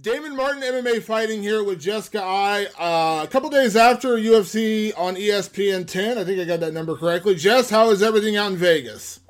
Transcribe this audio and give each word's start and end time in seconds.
Damon 0.00 0.34
Martin 0.34 0.62
MMA 0.62 1.02
fighting 1.02 1.42
here 1.42 1.62
with 1.62 1.78
Jessica 1.78 2.22
Eye. 2.22 2.66
Uh, 2.78 3.22
a 3.22 3.28
couple 3.28 3.50
days 3.50 3.76
after 3.76 4.16
UFC 4.16 4.94
on 4.96 5.14
ESPN 5.14 5.86
10. 5.86 6.16
I 6.16 6.24
think 6.24 6.40
I 6.40 6.44
got 6.44 6.60
that 6.60 6.72
number 6.72 6.96
correctly. 6.96 7.34
Jess, 7.34 7.68
how 7.68 7.90
is 7.90 8.02
everything 8.02 8.34
out 8.34 8.52
in 8.52 8.56
Vegas? 8.56 9.20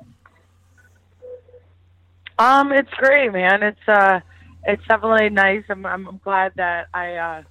Um, 2.39 2.71
it's 2.71 2.93
great, 2.93 3.33
man. 3.33 3.63
It's 3.63 3.87
uh, 3.87 4.21
it's 4.65 4.81
definitely 4.87 5.29
nice. 5.29 5.63
I'm 5.67 5.85
I'm 5.85 6.21
glad 6.23 6.53
that 6.55 6.87
I 6.93 7.15
uh, 7.15 7.43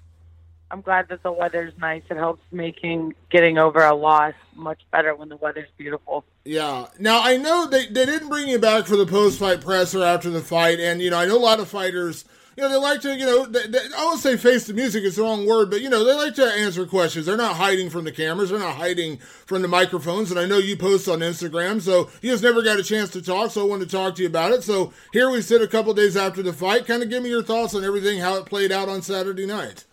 I'm 0.70 0.80
glad 0.80 1.09
that 1.09 1.23
the 1.23 1.33
weather's 1.33 1.75
nice. 1.78 2.02
It 2.11 2.16
helps 2.16 2.42
making 2.50 3.14
getting 3.30 3.59
over 3.59 3.84
a 3.84 3.95
loss 3.95 4.34
much 4.56 4.80
better 4.92 5.14
when 5.14 5.28
the 5.28 5.37
weather's 5.37 5.69
beautiful. 5.77 6.25
Yeah. 6.45 6.87
Now 6.98 7.20
I 7.23 7.37
know 7.37 7.66
they 7.66 7.87
they 7.87 8.06
didn't 8.06 8.30
bring 8.30 8.48
you 8.48 8.59
back 8.59 8.87
for 8.87 8.97
the 8.97 9.06
post 9.06 9.39
fight 9.39 9.61
presser 9.61 10.02
after 10.02 10.30
the 10.30 10.41
fight, 10.41 10.80
and 10.80 11.02
you 11.02 11.11
know 11.11 11.19
I 11.19 11.27
know 11.27 11.37
a 11.37 11.39
lot 11.39 11.61
of 11.61 11.69
fighters 11.69 12.25
you 12.60 12.69
know, 12.69 12.73
they 12.73 12.78
like 12.78 13.00
to, 13.00 13.16
you 13.16 13.24
know, 13.24 13.46
they, 13.46 13.66
they, 13.69 13.78
I 13.96 14.05
won't 14.05 14.20
say 14.20 14.37
face 14.37 14.66
the 14.66 14.74
music, 14.74 15.02
it's 15.02 15.16
the 15.16 15.23
wrong 15.23 15.46
word, 15.46 15.70
but, 15.70 15.80
you 15.80 15.88
know, 15.88 16.05
they 16.05 16.12
like 16.12 16.34
to 16.34 16.45
answer 16.45 16.84
questions. 16.84 17.24
They're 17.24 17.36
not 17.38 17.56
hiding 17.56 17.88
from 17.88 18.05
the 18.05 18.12
cameras, 18.12 18.50
they're 18.50 18.59
not 18.59 18.77
hiding 18.77 19.16
from 19.46 19.62
the 19.62 19.69
microphones. 19.69 20.30
And 20.30 20.39
I 20.39 20.44
know 20.44 20.58
you 20.58 20.77
post 20.77 21.08
on 21.08 21.20
Instagram, 21.20 21.81
so 21.81 22.11
you 22.20 22.31
just 22.31 22.42
never 22.42 22.62
got 22.62 22.78
a 22.78 22.83
chance 22.83 23.08
to 23.12 23.22
talk, 23.22 23.50
so 23.50 23.62
I 23.62 23.64
wanted 23.64 23.88
to 23.88 23.97
talk 23.97 24.14
to 24.16 24.22
you 24.22 24.28
about 24.28 24.53
it. 24.53 24.62
So 24.62 24.92
here 25.14 25.31
we 25.31 25.41
sit 25.41 25.62
a 25.62 25.66
couple 25.66 25.94
days 25.94 26.19
after 26.19 26.42
the 26.42 26.53
fight. 26.53 26.84
Kind 26.84 27.03
of 27.03 27.08
give 27.08 27.22
me 27.22 27.31
your 27.31 27.42
thoughts 27.42 27.75
on 27.75 27.83
everything, 27.83 28.20
how 28.20 28.36
it 28.36 28.44
played 28.44 28.72
out 28.72 28.91
on 28.91 29.00
Saturday 29.00 29.47
night. 29.47 29.86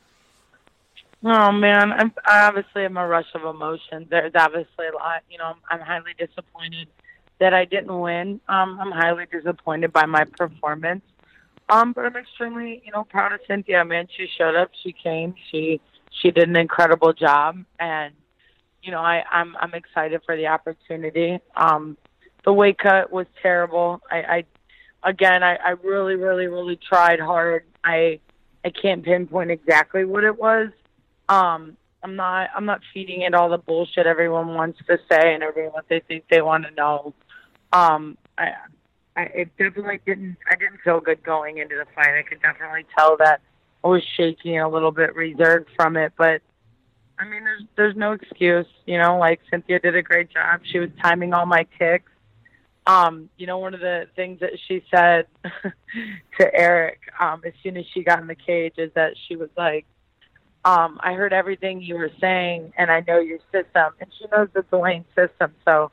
Oh 1.24 1.52
man, 1.54 1.94
I'm 1.94 2.12
I 2.26 2.48
obviously 2.48 2.84
am 2.84 2.98
a 2.98 3.08
rush 3.08 3.28
of 3.34 3.44
emotion. 3.44 4.08
There's 4.10 4.34
obviously 4.36 4.88
a 4.88 4.94
lot. 4.94 5.24
You 5.30 5.38
know, 5.38 5.46
I'm, 5.46 5.56
I'm 5.72 5.80
highly 5.80 6.14
disappointed 6.18 6.90
that 7.40 7.54
I 7.54 7.64
didn't 7.64 7.98
win. 7.98 8.42
Um, 8.50 8.78
I'm 8.80 8.92
highly 8.92 9.26
disappointed 9.32 9.94
by 9.94 10.06
my 10.06 10.26
performance. 10.26 11.04
Um, 11.70 11.94
but 11.94 12.06
I'm 12.06 12.16
extremely, 12.16 12.82
you 12.86 12.92
know, 12.92 13.04
proud 13.04 13.34
of 13.34 13.42
Cynthia. 13.48 13.84
Man, 13.84 14.08
she 14.16 14.28
showed 14.38 14.56
up. 14.56 14.72
She 14.84 14.94
came. 14.94 15.36
She 15.52 15.82
she 16.22 16.32
did 16.32 16.48
an 16.48 16.56
incredible 16.56 17.14
job, 17.14 17.58
and 17.80 18.14
you 18.82 18.92
know, 18.92 19.02
I 19.02 19.24
I'm 19.32 19.56
I'm 19.60 19.74
excited 19.74 20.22
for 20.26 20.38
the 20.38 20.48
opportunity. 20.48 21.40
Um, 21.56 21.98
the 22.46 22.54
weight 22.54 22.78
cut 22.80 23.12
was 23.12 23.28
terrible. 23.42 24.02
I, 24.10 24.18
I 25.04 25.10
again, 25.10 25.44
I, 25.44 25.56
I 25.56 25.70
really, 25.84 26.16
really, 26.16 26.48
really 26.48 26.78
tried 26.78 27.20
hard. 27.20 27.66
I 27.84 28.20
I 28.64 28.70
can't 28.70 29.04
pinpoint 29.04 29.52
exactly 29.52 30.06
what 30.06 30.24
it 30.24 30.38
was. 30.38 30.70
Um, 31.28 31.76
I'm 32.04 32.16
not 32.16 32.50
I'm 32.56 32.66
not 32.66 32.82
feeding 32.94 33.22
it 33.22 33.34
all 33.34 33.50
the 33.50 33.58
bullshit 33.58 34.06
everyone 34.06 34.54
wants 34.54 34.80
to 34.88 34.98
say 35.10 35.34
and 35.34 35.44
everyone 35.44 35.84
they 35.90 36.00
think 36.00 36.26
they 36.30 36.42
want 36.42 36.66
to 36.66 36.72
know. 36.72 37.14
Um, 37.74 38.18
I 38.38 38.54
I 39.18 39.24
it 39.34 39.58
definitely 39.58 40.00
didn't 40.06 40.38
I 40.50 40.56
didn't 40.56 40.80
feel 40.84 41.02
good 41.02 41.24
going 41.24 41.58
into 41.58 41.76
the 41.76 41.86
fight. 41.96 42.18
I 42.18 42.22
could 42.22 42.42
definitely 42.42 42.86
tell 42.96 43.18
that 43.18 43.42
I 43.84 43.88
was 43.88 44.04
shaky 44.16 44.56
and 44.56 44.64
a 44.64 44.70
little 44.70 44.92
bit 44.92 45.16
reserved 45.16 45.70
from 45.76 45.98
it, 45.98 46.14
but 46.18 46.42
I 47.18 47.26
mean 47.26 47.44
there's 47.44 47.64
there's 47.76 47.96
no 47.96 48.12
excuse, 48.14 48.68
you 48.86 49.00
know, 49.00 49.18
like 49.18 49.42
Cynthia 49.50 49.80
did 49.80 49.96
a 49.96 50.04
great 50.04 50.30
job. 50.30 50.62
She 50.72 50.78
was 50.78 50.90
timing 51.02 51.34
all 51.34 51.48
my 51.48 51.66
kicks. 51.80 52.12
Um, 52.86 53.30
you 53.38 53.48
know, 53.48 53.58
one 53.58 53.74
of 53.74 53.82
the 53.82 54.08
things 54.16 54.40
that 54.40 54.52
she 54.66 54.82
said 54.90 55.26
to 56.40 56.56
Eric, 56.56 57.00
um, 57.20 57.42
as 57.46 57.52
soon 57.62 57.76
as 57.76 57.86
she 57.94 58.02
got 58.02 58.22
in 58.22 58.28
the 58.28 58.36
cage 58.36 58.76
is 58.78 58.92
that 58.94 59.16
she 59.28 59.36
was 59.36 59.50
like, 59.58 59.86
um, 60.64 60.98
I 61.02 61.14
heard 61.14 61.34
everything 61.34 61.82
you 61.82 61.96
were 61.96 62.12
saying 62.22 62.72
and 62.78 62.90
I 62.90 63.04
know 63.06 63.20
your 63.20 63.40
system 63.52 63.94
and 64.00 64.10
she 64.18 64.26
knows 64.32 64.48
the 64.54 64.64
Duane 64.72 65.06
system, 65.16 65.54
so 65.66 65.92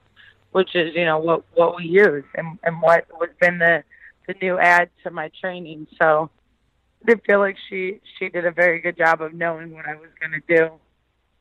which 0.54 0.76
is 0.76 0.94
you 0.94 1.04
know 1.04 1.18
what 1.18 1.42
what 1.54 1.76
we 1.76 1.84
use 1.84 2.24
and 2.36 2.58
and 2.62 2.80
what 2.80 3.06
has 3.20 3.30
been 3.40 3.58
the 3.58 3.82
the 4.28 4.34
new 4.40 4.56
add 4.56 4.88
to 5.02 5.10
my 5.10 5.28
training. 5.40 5.86
So 6.00 6.30
I 7.08 7.14
feel 7.26 7.40
like 7.40 7.56
she 7.68 8.00
she 8.18 8.28
did 8.28 8.46
a 8.46 8.52
very 8.52 8.80
good 8.80 8.96
job 8.96 9.20
of 9.20 9.34
knowing 9.34 9.72
what 9.72 9.84
I 9.86 9.96
was 9.96 10.10
going 10.20 10.40
to 10.40 10.56
do. 10.56 10.70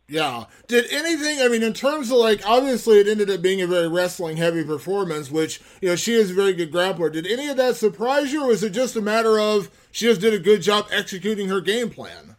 Yeah. 0.10 0.46
Did 0.68 0.92
anything, 0.92 1.40
I 1.42 1.48
mean, 1.48 1.64
in 1.64 1.72
terms 1.74 2.12
of 2.12 2.18
like, 2.18 2.42
obviously 2.46 3.00
it 3.00 3.08
ended 3.08 3.30
up 3.30 3.42
being 3.42 3.62
a 3.62 3.68
very 3.68 3.88
wrestling 3.88 4.36
heavy 4.36 4.64
performance, 4.64 5.32
which, 5.32 5.62
you 5.80 5.88
know, 5.88 5.96
she 5.96 6.14
is 6.14 6.32
a 6.32 6.34
very 6.34 6.54
good 6.54 6.74
grappler. 6.74 7.10
Did 7.12 7.26
any 7.26 7.48
of 7.48 7.56
that 7.56 7.78
surprise 7.78 8.34
you, 8.34 8.44
or 8.44 8.48
was 8.48 8.64
it 8.64 8.72
just 8.72 8.98
a 8.98 9.02
matter 9.02 9.40
of 9.40 9.70
she 9.92 10.06
just 10.06 10.20
did 10.20 10.34
a 10.34 10.40
good 10.40 10.62
job 10.62 10.88
executing 10.92 11.48
her 11.48 11.62
game 11.62 11.90
plan? 11.90 12.36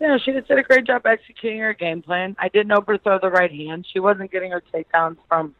Yeah, 0.00 0.16
she 0.16 0.32
just 0.32 0.48
did 0.48 0.58
a 0.58 0.62
great 0.62 0.86
job 0.86 1.04
executing 1.04 1.58
her 1.58 1.74
game 1.74 2.00
plan. 2.00 2.34
I 2.38 2.48
didn't 2.48 2.72
overthrow 2.72 3.18
the 3.20 3.28
right 3.28 3.52
hand. 3.52 3.86
She 3.92 4.00
wasn't 4.00 4.32
getting 4.32 4.50
her 4.52 4.62
takedowns 4.72 5.18
from 5.28 5.54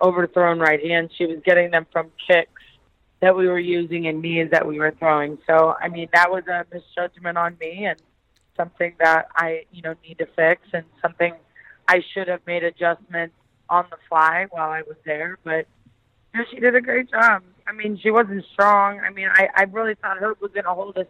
overthrown 0.00 0.58
right 0.58 0.84
hands. 0.84 1.10
She 1.16 1.24
was 1.24 1.38
getting 1.44 1.70
them 1.70 1.86
from 1.90 2.10
kicks 2.26 2.62
that 3.20 3.34
we 3.34 3.48
were 3.48 3.58
using 3.58 4.06
and 4.06 4.20
knees 4.20 4.50
that 4.50 4.66
we 4.66 4.78
were 4.78 4.94
throwing. 4.98 5.38
So, 5.46 5.74
I 5.80 5.88
mean, 5.88 6.08
that 6.12 6.30
was 6.30 6.44
a 6.46 6.66
misjudgment 6.72 7.38
on 7.38 7.56
me 7.58 7.86
and 7.86 8.00
something 8.56 8.94
that 9.00 9.28
I, 9.34 9.64
you 9.72 9.80
know, 9.80 9.94
need 10.06 10.18
to 10.18 10.26
fix 10.36 10.62
and 10.74 10.84
something 11.00 11.32
I 11.88 12.02
should 12.12 12.28
have 12.28 12.40
made 12.46 12.64
adjustments 12.64 13.34
on 13.70 13.86
the 13.90 13.96
fly 14.08 14.46
while 14.50 14.70
I 14.70 14.82
was 14.82 14.96
there. 15.06 15.38
But 15.42 15.66
you 16.34 16.40
know, 16.40 16.46
she 16.50 16.60
did 16.60 16.74
a 16.74 16.80
great 16.80 17.10
job. 17.10 17.42
I 17.66 17.72
mean, 17.72 17.98
she 18.02 18.10
wasn't 18.10 18.44
strong. 18.52 19.00
I 19.00 19.10
mean, 19.10 19.28
I, 19.32 19.48
I 19.54 19.62
really 19.62 19.94
thought 19.94 20.18
Herb 20.18 20.38
was 20.40 20.52
going 20.52 20.64
to 20.64 20.74
hold 20.74 20.98
us. 20.98 21.06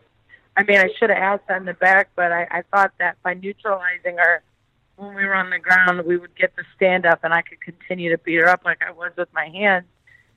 I 0.58 0.64
mean, 0.64 0.78
I 0.78 0.88
should 0.98 1.10
have 1.10 1.18
asked 1.18 1.48
in 1.48 1.64
the 1.64 1.74
back, 1.74 2.10
but 2.16 2.32
I, 2.32 2.48
I 2.50 2.62
thought 2.72 2.92
that 2.98 3.16
by 3.22 3.34
neutralizing 3.34 4.18
her– 4.18 4.42
when 4.98 5.14
we 5.14 5.24
were 5.24 5.34
on 5.34 5.50
the 5.50 5.60
ground, 5.60 6.04
we 6.04 6.16
would 6.16 6.34
get 6.34 6.56
the 6.56 6.64
stand 6.74 7.06
up, 7.06 7.20
and 7.22 7.32
I 7.32 7.42
could 7.42 7.60
continue 7.60 8.10
to 8.10 8.18
beat 8.18 8.40
her 8.40 8.48
up 8.48 8.64
like 8.64 8.80
I 8.86 8.90
was 8.90 9.12
with 9.16 9.28
my 9.32 9.46
hands 9.46 9.86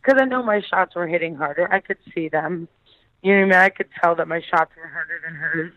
because 0.01 0.21
I 0.21 0.25
know 0.25 0.43
my 0.43 0.61
shots 0.61 0.95
were 0.95 1.07
hitting 1.07 1.35
harder. 1.35 1.71
I 1.71 1.79
could 1.79 1.97
see 2.13 2.29
them. 2.29 2.67
You 3.23 3.33
know 3.33 3.47
what 3.47 3.55
I 3.55 3.59
mean? 3.59 3.65
I 3.65 3.69
could 3.69 3.89
tell 4.01 4.15
that 4.15 4.27
my 4.27 4.41
shots 4.51 4.71
were 4.77 4.87
harder 4.87 5.19
than 5.25 5.33
hers. 5.33 5.73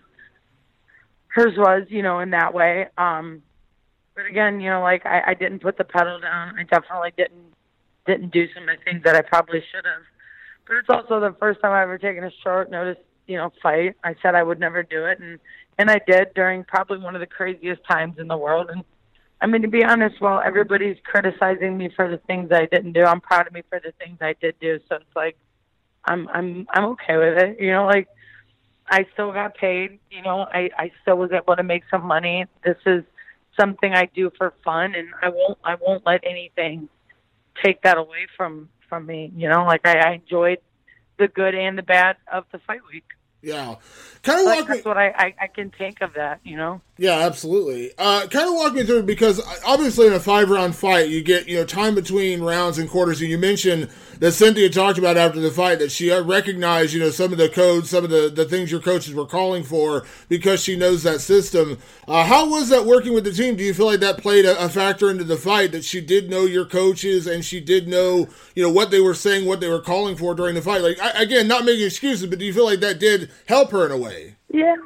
Hers 1.28 1.54
was, 1.56 1.84
you 1.88 2.02
know, 2.02 2.20
in 2.20 2.30
that 2.30 2.52
way. 2.52 2.88
Um, 2.98 3.42
but 4.14 4.26
again, 4.26 4.60
you 4.60 4.68
know, 4.68 4.82
like 4.82 5.06
I, 5.06 5.22
I 5.28 5.34
didn't 5.34 5.60
put 5.60 5.78
the 5.78 5.84
pedal 5.84 6.20
down. 6.20 6.58
I 6.58 6.64
definitely 6.64 7.12
didn't 7.16 7.54
didn't 8.06 8.32
do 8.32 8.46
some 8.52 8.68
of 8.68 8.76
the 8.76 8.84
things 8.84 9.02
that 9.04 9.16
I 9.16 9.22
probably 9.22 9.60
should 9.72 9.86
have. 9.86 10.02
But 10.66 10.76
it's 10.76 10.90
also 10.90 11.20
the 11.20 11.34
first 11.40 11.60
time 11.62 11.72
I've 11.72 11.84
ever 11.84 11.96
taken 11.96 12.22
a 12.22 12.30
short 12.42 12.70
notice, 12.70 12.98
you 13.26 13.36
know, 13.36 13.52
fight. 13.62 13.94
I 14.04 14.14
said 14.22 14.34
I 14.34 14.42
would 14.42 14.60
never 14.60 14.82
do 14.82 15.06
it, 15.06 15.18
and 15.20 15.38
and 15.78 15.90
I 15.90 16.00
did 16.06 16.34
during 16.34 16.64
probably 16.64 16.98
one 16.98 17.14
of 17.14 17.20
the 17.20 17.26
craziest 17.26 17.82
times 17.84 18.18
in 18.18 18.28
the 18.28 18.36
world. 18.36 18.70
And 18.70 18.84
I 19.40 19.46
mean, 19.46 19.62
to 19.62 19.68
be 19.68 19.84
honest, 19.84 20.20
while 20.20 20.40
everybody's 20.40 20.96
criticizing 21.04 21.76
me 21.76 21.90
for 21.94 22.08
the 22.10 22.18
things 22.18 22.50
I 22.52 22.66
didn't 22.66 22.92
do, 22.92 23.04
I'm 23.04 23.20
proud 23.20 23.46
of 23.46 23.52
me 23.52 23.62
for 23.68 23.80
the 23.80 23.92
things 23.98 24.18
I 24.20 24.34
did 24.40 24.54
do. 24.60 24.78
So 24.88 24.96
it's 24.96 25.16
like, 25.16 25.36
I'm 26.04 26.28
I'm 26.28 26.66
I'm 26.72 26.84
okay 26.92 27.16
with 27.16 27.38
it. 27.42 27.60
You 27.60 27.72
know, 27.72 27.86
like 27.86 28.08
I 28.88 29.06
still 29.12 29.32
got 29.32 29.54
paid. 29.56 29.98
You 30.10 30.22
know, 30.22 30.46
I 30.52 30.70
I 30.76 30.92
still 31.02 31.16
was 31.16 31.30
able 31.32 31.56
to 31.56 31.62
make 31.62 31.82
some 31.90 32.04
money. 32.04 32.46
This 32.64 32.76
is 32.86 33.04
something 33.58 33.92
I 33.92 34.06
do 34.14 34.30
for 34.36 34.54
fun, 34.64 34.94
and 34.94 35.08
I 35.22 35.30
won't 35.30 35.58
I 35.64 35.76
won't 35.80 36.04
let 36.06 36.22
anything 36.24 36.88
take 37.64 37.82
that 37.82 37.96
away 37.96 38.26
from 38.36 38.68
from 38.88 39.06
me. 39.06 39.32
You 39.36 39.48
know, 39.48 39.64
like 39.64 39.86
I, 39.86 39.98
I 39.98 40.12
enjoyed 40.14 40.58
the 41.18 41.28
good 41.28 41.54
and 41.54 41.78
the 41.78 41.82
bad 41.82 42.16
of 42.32 42.44
the 42.52 42.58
fight 42.58 42.80
week. 42.90 43.04
Yeah, 43.42 43.76
kind 44.22 44.40
of 44.40 44.46
walk 44.46 44.68
that's 44.68 44.84
what 44.84 44.96
I, 44.96 45.08
I, 45.08 45.34
I 45.42 45.46
can 45.48 45.70
think 45.70 46.00
of 46.00 46.14
that. 46.14 46.40
You 46.44 46.56
know. 46.56 46.80
Yeah, 46.96 47.18
absolutely. 47.18 47.90
Uh, 47.98 48.28
kind 48.28 48.48
of 48.48 48.54
walk 48.54 48.72
me 48.72 48.84
through 48.84 49.02
because 49.02 49.40
uh, 49.40 49.54
obviously 49.66 50.06
in 50.06 50.12
a 50.12 50.20
five 50.20 50.48
round 50.48 50.76
fight 50.76 51.08
you 51.08 51.24
get 51.24 51.48
you 51.48 51.56
know 51.56 51.64
time 51.64 51.96
between 51.96 52.40
rounds 52.40 52.78
and 52.78 52.88
quarters. 52.88 53.20
And 53.20 53.28
you 53.28 53.36
mentioned 53.36 53.90
that 54.20 54.30
Cynthia 54.30 54.70
talked 54.70 54.96
about 54.96 55.16
after 55.16 55.40
the 55.40 55.50
fight 55.50 55.80
that 55.80 55.90
she 55.90 56.12
uh, 56.12 56.22
recognized 56.22 56.94
you 56.94 57.00
know 57.00 57.10
some 57.10 57.32
of 57.32 57.38
the 57.38 57.48
codes, 57.48 57.90
some 57.90 58.04
of 58.04 58.10
the 58.10 58.28
the 58.28 58.44
things 58.44 58.70
your 58.70 58.80
coaches 58.80 59.12
were 59.12 59.26
calling 59.26 59.64
for 59.64 60.04
because 60.28 60.62
she 60.62 60.76
knows 60.76 61.02
that 61.02 61.20
system. 61.20 61.78
Uh, 62.06 62.24
how 62.24 62.48
was 62.48 62.68
that 62.68 62.84
working 62.86 63.12
with 63.12 63.24
the 63.24 63.32
team? 63.32 63.56
Do 63.56 63.64
you 63.64 63.74
feel 63.74 63.86
like 63.86 64.00
that 64.00 64.18
played 64.18 64.44
a, 64.44 64.64
a, 64.64 64.68
factor 64.68 65.10
into 65.10 65.24
the 65.24 65.36
fight 65.36 65.72
that 65.72 65.84
she 65.84 66.00
did 66.00 66.30
know 66.30 66.44
your 66.44 66.64
coaches 66.64 67.26
and 67.26 67.44
she 67.44 67.58
did 67.58 67.88
know 67.88 68.28
you 68.54 68.62
know 68.62 68.70
what 68.70 68.92
they 68.92 69.00
were 69.00 69.14
saying, 69.14 69.46
what 69.46 69.58
they 69.58 69.68
were 69.68 69.80
calling 69.80 70.14
for 70.14 70.32
during 70.32 70.54
the 70.54 70.62
fight? 70.62 70.82
Like 70.82 71.00
I, 71.00 71.22
again, 71.22 71.48
not 71.48 71.64
making 71.64 71.86
excuses, 71.86 72.26
but 72.26 72.38
do 72.38 72.44
you 72.44 72.52
feel 72.54 72.66
like 72.66 72.80
that 72.80 73.00
did 73.00 73.32
help 73.48 73.72
her 73.72 73.84
in 73.84 73.90
a 73.90 73.98
way? 73.98 74.36
Yeah, 74.48 74.76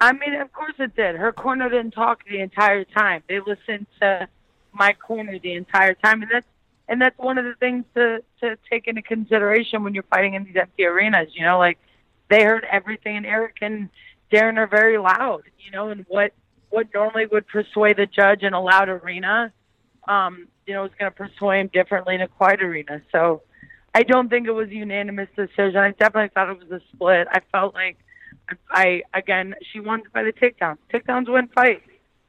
I 0.00 0.12
mean, 0.12 0.34
of 0.34 0.52
course 0.52 0.74
it 0.78 0.96
did. 0.96 1.16
Her 1.16 1.32
corner 1.32 1.68
didn't 1.68 1.90
talk 1.92 2.24
the 2.24 2.40
entire 2.40 2.84
time. 2.84 3.22
They 3.28 3.40
listened 3.40 3.86
to 4.00 4.28
my 4.72 4.94
corner 4.94 5.38
the 5.38 5.54
entire 5.54 5.94
time, 5.94 6.22
and 6.22 6.30
that's 6.32 6.46
and 6.88 7.00
that's 7.00 7.18
one 7.18 7.38
of 7.38 7.44
the 7.44 7.54
things 7.54 7.84
to 7.94 8.22
to 8.40 8.56
take 8.70 8.88
into 8.88 9.02
consideration 9.02 9.84
when 9.84 9.94
you're 9.94 10.04
fighting 10.04 10.34
in 10.34 10.44
these 10.44 10.56
empty 10.56 10.84
arenas. 10.84 11.28
You 11.34 11.44
know, 11.44 11.58
like 11.58 11.78
they 12.28 12.44
heard 12.44 12.66
everything, 12.70 13.18
and 13.18 13.26
Eric 13.26 13.56
and 13.60 13.90
Darren 14.32 14.56
are 14.56 14.66
very 14.66 14.96
loud. 14.96 15.42
You 15.58 15.70
know, 15.70 15.90
and 15.90 16.06
what 16.08 16.32
what 16.70 16.88
normally 16.94 17.26
would 17.26 17.46
persuade 17.46 17.98
the 17.98 18.06
judge 18.06 18.42
in 18.42 18.54
a 18.54 18.60
loud 18.60 18.88
arena, 18.88 19.52
um, 20.08 20.48
you 20.66 20.72
know, 20.72 20.82
was 20.82 20.92
going 20.98 21.10
to 21.10 21.16
persuade 21.16 21.60
him 21.60 21.70
differently 21.72 22.14
in 22.14 22.22
a 22.22 22.28
quiet 22.28 22.62
arena. 22.62 23.02
So 23.12 23.42
I 23.94 24.04
don't 24.04 24.28
think 24.28 24.46
it 24.46 24.52
was 24.52 24.68
a 24.68 24.74
unanimous 24.74 25.28
decision. 25.36 25.76
I 25.76 25.90
definitely 25.90 26.30
thought 26.32 26.48
it 26.48 26.58
was 26.58 26.70
a 26.70 26.80
split. 26.92 27.26
I 27.30 27.40
felt 27.52 27.74
like 27.74 27.98
I 28.70 29.02
again 29.14 29.54
she 29.72 29.80
won 29.80 30.02
by 30.12 30.22
the 30.22 30.32
takedowns. 30.32 30.78
Takedowns 30.92 31.32
win 31.32 31.48
fights. 31.48 31.82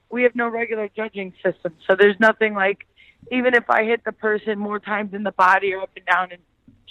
We 0.09 0.23
have 0.23 0.35
no 0.35 0.49
regular 0.49 0.89
judging 0.95 1.33
system, 1.43 1.73
so 1.87 1.95
there's 1.97 2.19
nothing 2.19 2.53
like 2.53 2.85
even 3.31 3.53
if 3.53 3.69
I 3.69 3.83
hit 3.83 4.03
the 4.03 4.11
person 4.11 4.59
more 4.59 4.79
times 4.79 5.13
in 5.13 5.23
the 5.23 5.31
body 5.31 5.73
or 5.73 5.83
up 5.83 5.91
and 5.95 6.05
down 6.05 6.31
and 6.31 6.41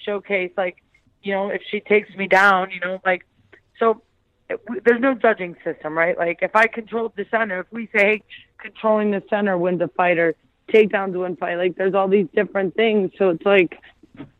showcase 0.04 0.52
like 0.56 0.76
you 1.22 1.34
know 1.34 1.48
if 1.48 1.62
she 1.70 1.80
takes 1.80 2.14
me 2.16 2.28
down, 2.28 2.70
you 2.70 2.80
know 2.80 3.00
like 3.04 3.26
so 3.78 4.02
there's 4.84 5.00
no 5.00 5.14
judging 5.14 5.56
system, 5.64 5.96
right? 5.96 6.16
Like 6.16 6.38
if 6.42 6.54
I 6.56 6.66
controlled 6.66 7.12
the 7.16 7.26
center, 7.30 7.60
if 7.60 7.66
we 7.70 7.86
say 7.94 7.98
hey, 7.98 8.22
controlling 8.58 9.10
the 9.10 9.22
center 9.30 9.56
wins 9.56 9.80
a 9.80 9.88
fight 9.88 10.18
or 10.18 10.34
takedowns 10.72 11.18
win 11.18 11.36
fight, 11.36 11.56
like 11.56 11.76
there's 11.76 11.94
all 11.94 12.08
these 12.08 12.26
different 12.34 12.74
things. 12.74 13.10
So 13.18 13.30
it's 13.30 13.44
like 13.44 13.78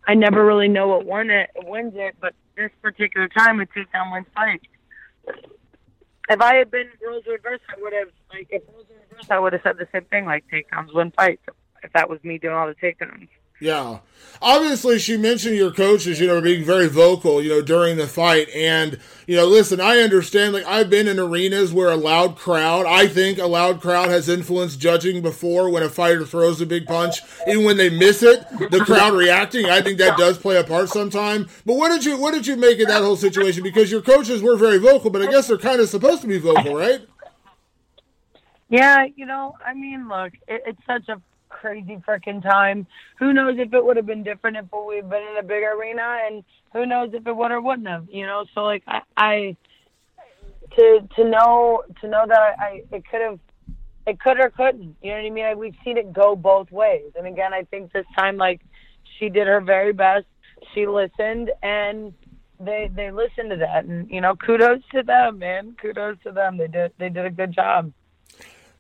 I 0.07 0.15
never 0.15 0.45
really 0.45 0.69
know 0.69 0.89
what 0.89 1.05
won 1.05 1.31
it 1.31 1.51
wins 1.65 1.93
it, 1.97 2.17
but 2.21 2.35
this 2.57 2.71
particular 2.83 3.29
time 3.29 3.61
a 3.61 3.67
takedown 3.67 4.13
wins 4.13 4.27
fight. 4.35 4.61
If 6.29 6.41
I 6.41 6.57
had 6.57 6.71
been 6.71 6.89
roles 7.07 7.25
reverse, 7.27 7.61
I 7.69 7.81
would 7.81 7.93
have 7.93 8.09
like 8.33 8.49
if 8.51 8.63
roles 8.73 8.87
reverse, 9.11 9.27
I 9.31 9.39
would 9.39 9.53
have 9.53 9.63
said 9.63 9.79
the 9.79 9.89
same 9.93 10.05
thing, 10.05 10.27
like 10.27 10.45
takedowns 10.53 10.95
win 10.95 11.11
fights. 11.13 11.43
If 11.83 11.93
that 11.95 12.11
was 12.11 12.23
me 12.23 12.39
doing 12.39 12.55
all 12.55 12.67
the 12.69 12.75
takedowns. 12.75 13.29
Yeah. 13.61 13.99
Obviously, 14.43 14.99
she 14.99 15.19
mentioned 15.19 15.55
your 15.57 15.71
coaches, 15.71 16.19
you 16.19 16.27
know, 16.27 16.41
being 16.41 16.65
very 16.65 16.89
vocal, 16.89 17.43
you 17.43 17.51
know, 17.51 17.61
during 17.61 17.99
the 17.99 18.07
fight. 18.07 18.49
And, 18.55 18.99
you 19.27 19.37
know, 19.37 19.45
listen, 19.45 19.83
I 19.83 19.99
understand, 19.99 20.55
like, 20.55 20.65
I've 20.65 20.89
been 20.89 21.09
in 21.09 21.19
arenas 21.19 21.75
where 21.75 21.91
a 21.91 21.97
loud 21.97 22.37
crowd, 22.37 22.87
I 22.87 23.07
think 23.07 23.39
a 23.39 23.47
loud 23.47 23.83
crowd 23.83 24.09
has 24.09 24.31
influenced 24.31 24.81
judging 24.81 25.21
before 25.21 25.69
when 25.69 25.83
a 25.83 25.91
fighter 25.91 26.25
throws 26.25 26.59
a 26.63 26.67
big 26.67 26.87
punch. 26.87 27.21
Even 27.47 27.65
when 27.65 27.77
they 27.77 27.91
miss 27.91 28.23
it, 28.23 28.43
the 28.71 28.83
crowd 28.83 29.13
reacting, 29.13 29.67
I 29.67 29.83
think 29.83 29.99
that 29.99 30.17
does 30.17 30.39
play 30.39 30.57
a 30.57 30.65
part 30.65 30.89
sometime. 30.89 31.47
But 31.67 31.77
what 31.77 31.91
did 31.91 32.07
you, 32.07 32.17
what 32.17 32.33
did 32.33 32.47
you 32.47 32.57
make 32.57 32.81
of 32.81 32.89
that 32.89 33.03
whole 33.03 33.17
situation? 33.17 33.63
Because 33.63 33.91
your 33.91 34.01
coaches 34.01 34.41
were 34.41 34.57
very 34.57 34.79
vocal, 34.79 35.11
but 35.11 35.21
I 35.21 35.31
guess 35.31 35.49
they're 35.49 35.59
kind 35.59 35.83
of 35.83 35.91
supposed 35.91 36.23
to 36.23 36.29
be 36.29 36.39
vocal, 36.39 36.75
right? 36.75 37.03
Yeah, 38.71 39.05
you 39.17 39.27
know, 39.27 39.55
I 39.63 39.75
mean, 39.75 40.09
look, 40.09 40.33
it, 40.49 40.63
it's 40.65 40.87
such 40.87 41.11
a 41.11 41.21
crazy 41.61 41.99
freaking 42.09 42.43
time. 42.43 42.87
Who 43.19 43.33
knows 43.33 43.57
if 43.59 43.73
it 43.75 43.85
would 43.85 43.97
have 43.97 44.07
been 44.07 44.23
different 44.23 44.57
if 44.57 44.65
we'd 44.73 45.09
been 45.09 45.23
in 45.23 45.37
a 45.39 45.43
big 45.43 45.63
arena, 45.63 46.19
and 46.27 46.43
who 46.73 46.87
knows 46.87 47.11
if 47.13 47.27
it 47.27 47.37
would 47.37 47.53
or 47.53 47.61
wouldn't 47.61 47.89
have. 47.89 48.07
You 48.11 48.27
know, 48.27 48.45
so 48.55 48.63
like 48.63 48.83
I, 48.87 49.01
I 49.17 49.57
to 50.77 51.09
to 51.17 51.25
know 51.25 51.83
to 52.01 52.09
know 52.09 52.25
that 52.27 52.39
I 52.39 52.65
I 52.65 52.83
it 52.93 53.05
could 53.11 53.21
have 53.21 53.39
it 54.07 54.19
could 54.19 54.41
or 54.41 54.51
couldn't. 54.51 54.97
You 55.03 55.11
know 55.11 55.19
what 55.19 55.27
I 55.27 55.31
mean? 55.31 55.45
Like, 55.45 55.57
we've 55.57 55.77
seen 55.85 55.99
it 55.99 56.13
go 56.13 56.35
both 56.35 56.71
ways, 56.71 57.13
and 57.17 57.27
again, 57.27 57.53
I 57.53 57.65
think 57.65 57.93
this 57.93 58.07
time 58.19 58.39
like 58.39 58.61
she 59.19 59.29
did 59.29 59.47
her 59.47 59.61
very 59.61 59.93
best. 59.93 60.27
She 60.75 60.87
listened 60.87 61.51
and 61.63 62.13
they 62.59 62.91
they 62.95 63.11
listened 63.11 63.51
to 63.51 63.57
that 63.57 63.87
and 63.87 64.11
you 64.11 64.21
know 64.21 64.37
kudos 64.37 64.83
to 64.95 65.03
them 65.03 65.39
man 65.39 65.75
kudos 65.81 66.19
to 66.23 66.31
them 66.31 66.59
they 66.59 66.67
did 66.67 66.93
they 66.99 67.09
did 67.09 67.25
a 67.25 67.31
good 67.31 67.53
job 67.53 67.91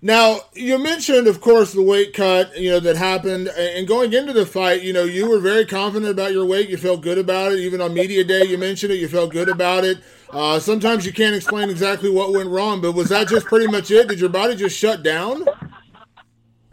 now, 0.02 0.41
you 0.55 0.79
mentioned, 0.79 1.26
of 1.26 1.43
course, 1.43 1.73
the 1.73 1.82
weight 1.82 2.14
cut, 2.14 2.58
you 2.58 2.70
know, 2.70 2.81
that 2.81 2.97
happened. 2.97 3.49
And 3.49 3.87
going 3.87 4.12
into 4.14 4.32
the 4.32 4.47
fight, 4.47 4.82
you 4.82 4.94
know, 4.94 5.05
you 5.05 5.29
were 5.29 5.41
very 5.41 5.67
confident 5.67 6.11
about 6.11 6.32
your 6.32 6.47
weight. 6.47 6.70
You 6.70 6.79
felt 6.79 7.02
good 7.02 7.19
about 7.19 7.52
it. 7.52 7.58
Even 7.58 7.82
on 7.82 7.93
media 7.93 8.25
day, 8.25 8.47
you 8.47 8.56
mentioned 8.56 8.93
it. 8.93 8.97
You 8.97 9.08
felt 9.08 9.31
good 9.31 9.50
about 9.50 9.85
it. 9.85 9.99
Uh, 10.31 10.58
sometimes 10.58 11.05
you 11.05 11.12
can't 11.12 11.35
explain 11.37 11.69
exactly 11.69 12.08
what 12.08 12.32
went 12.32 12.49
wrong, 12.49 12.81
but 12.81 12.93
was 12.93 13.11
that 13.11 13.29
just 13.29 13.47
pretty 13.47 13.67
much 13.67 13.91
it? 13.91 14.08
Did 14.08 14.20
your 14.20 14.31
body 14.31 14.55
just 14.55 14.76
shut 14.76 15.02
down? 15.02 15.44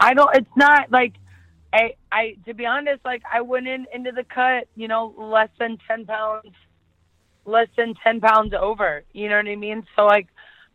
I 0.00 0.14
don't, 0.14 0.34
it's 0.34 0.56
not 0.56 0.90
like, 0.90 1.14
I, 1.72 1.94
I, 2.10 2.36
to 2.46 2.54
be 2.54 2.64
honest, 2.64 3.04
like 3.04 3.22
I 3.30 3.42
went 3.42 3.66
in 3.66 3.86
into 3.92 4.12
the 4.12 4.24
cut, 4.24 4.68
you 4.74 4.88
know, 4.88 5.12
less 5.18 5.50
than 5.58 5.76
10 5.86 6.06
pounds, 6.06 6.52
less 7.44 7.68
than 7.76 7.94
10 8.02 8.20
pounds 8.20 8.54
over, 8.58 9.04
you 9.12 9.28
know 9.28 9.36
what 9.36 9.48
I 9.48 9.56
mean? 9.56 9.84
So 9.96 10.06
like, 10.06 10.28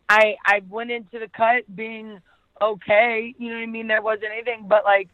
I, 0.08 0.36
I 0.44 0.60
went 0.68 0.90
into 0.90 1.18
the 1.18 1.28
cut 1.28 1.64
being, 1.74 2.20
okay. 2.60 3.34
You 3.38 3.50
know 3.50 3.56
what 3.56 3.62
I 3.62 3.66
mean? 3.66 3.86
There 3.86 4.02
wasn't 4.02 4.32
anything, 4.32 4.66
but 4.68 4.84
like, 4.84 5.08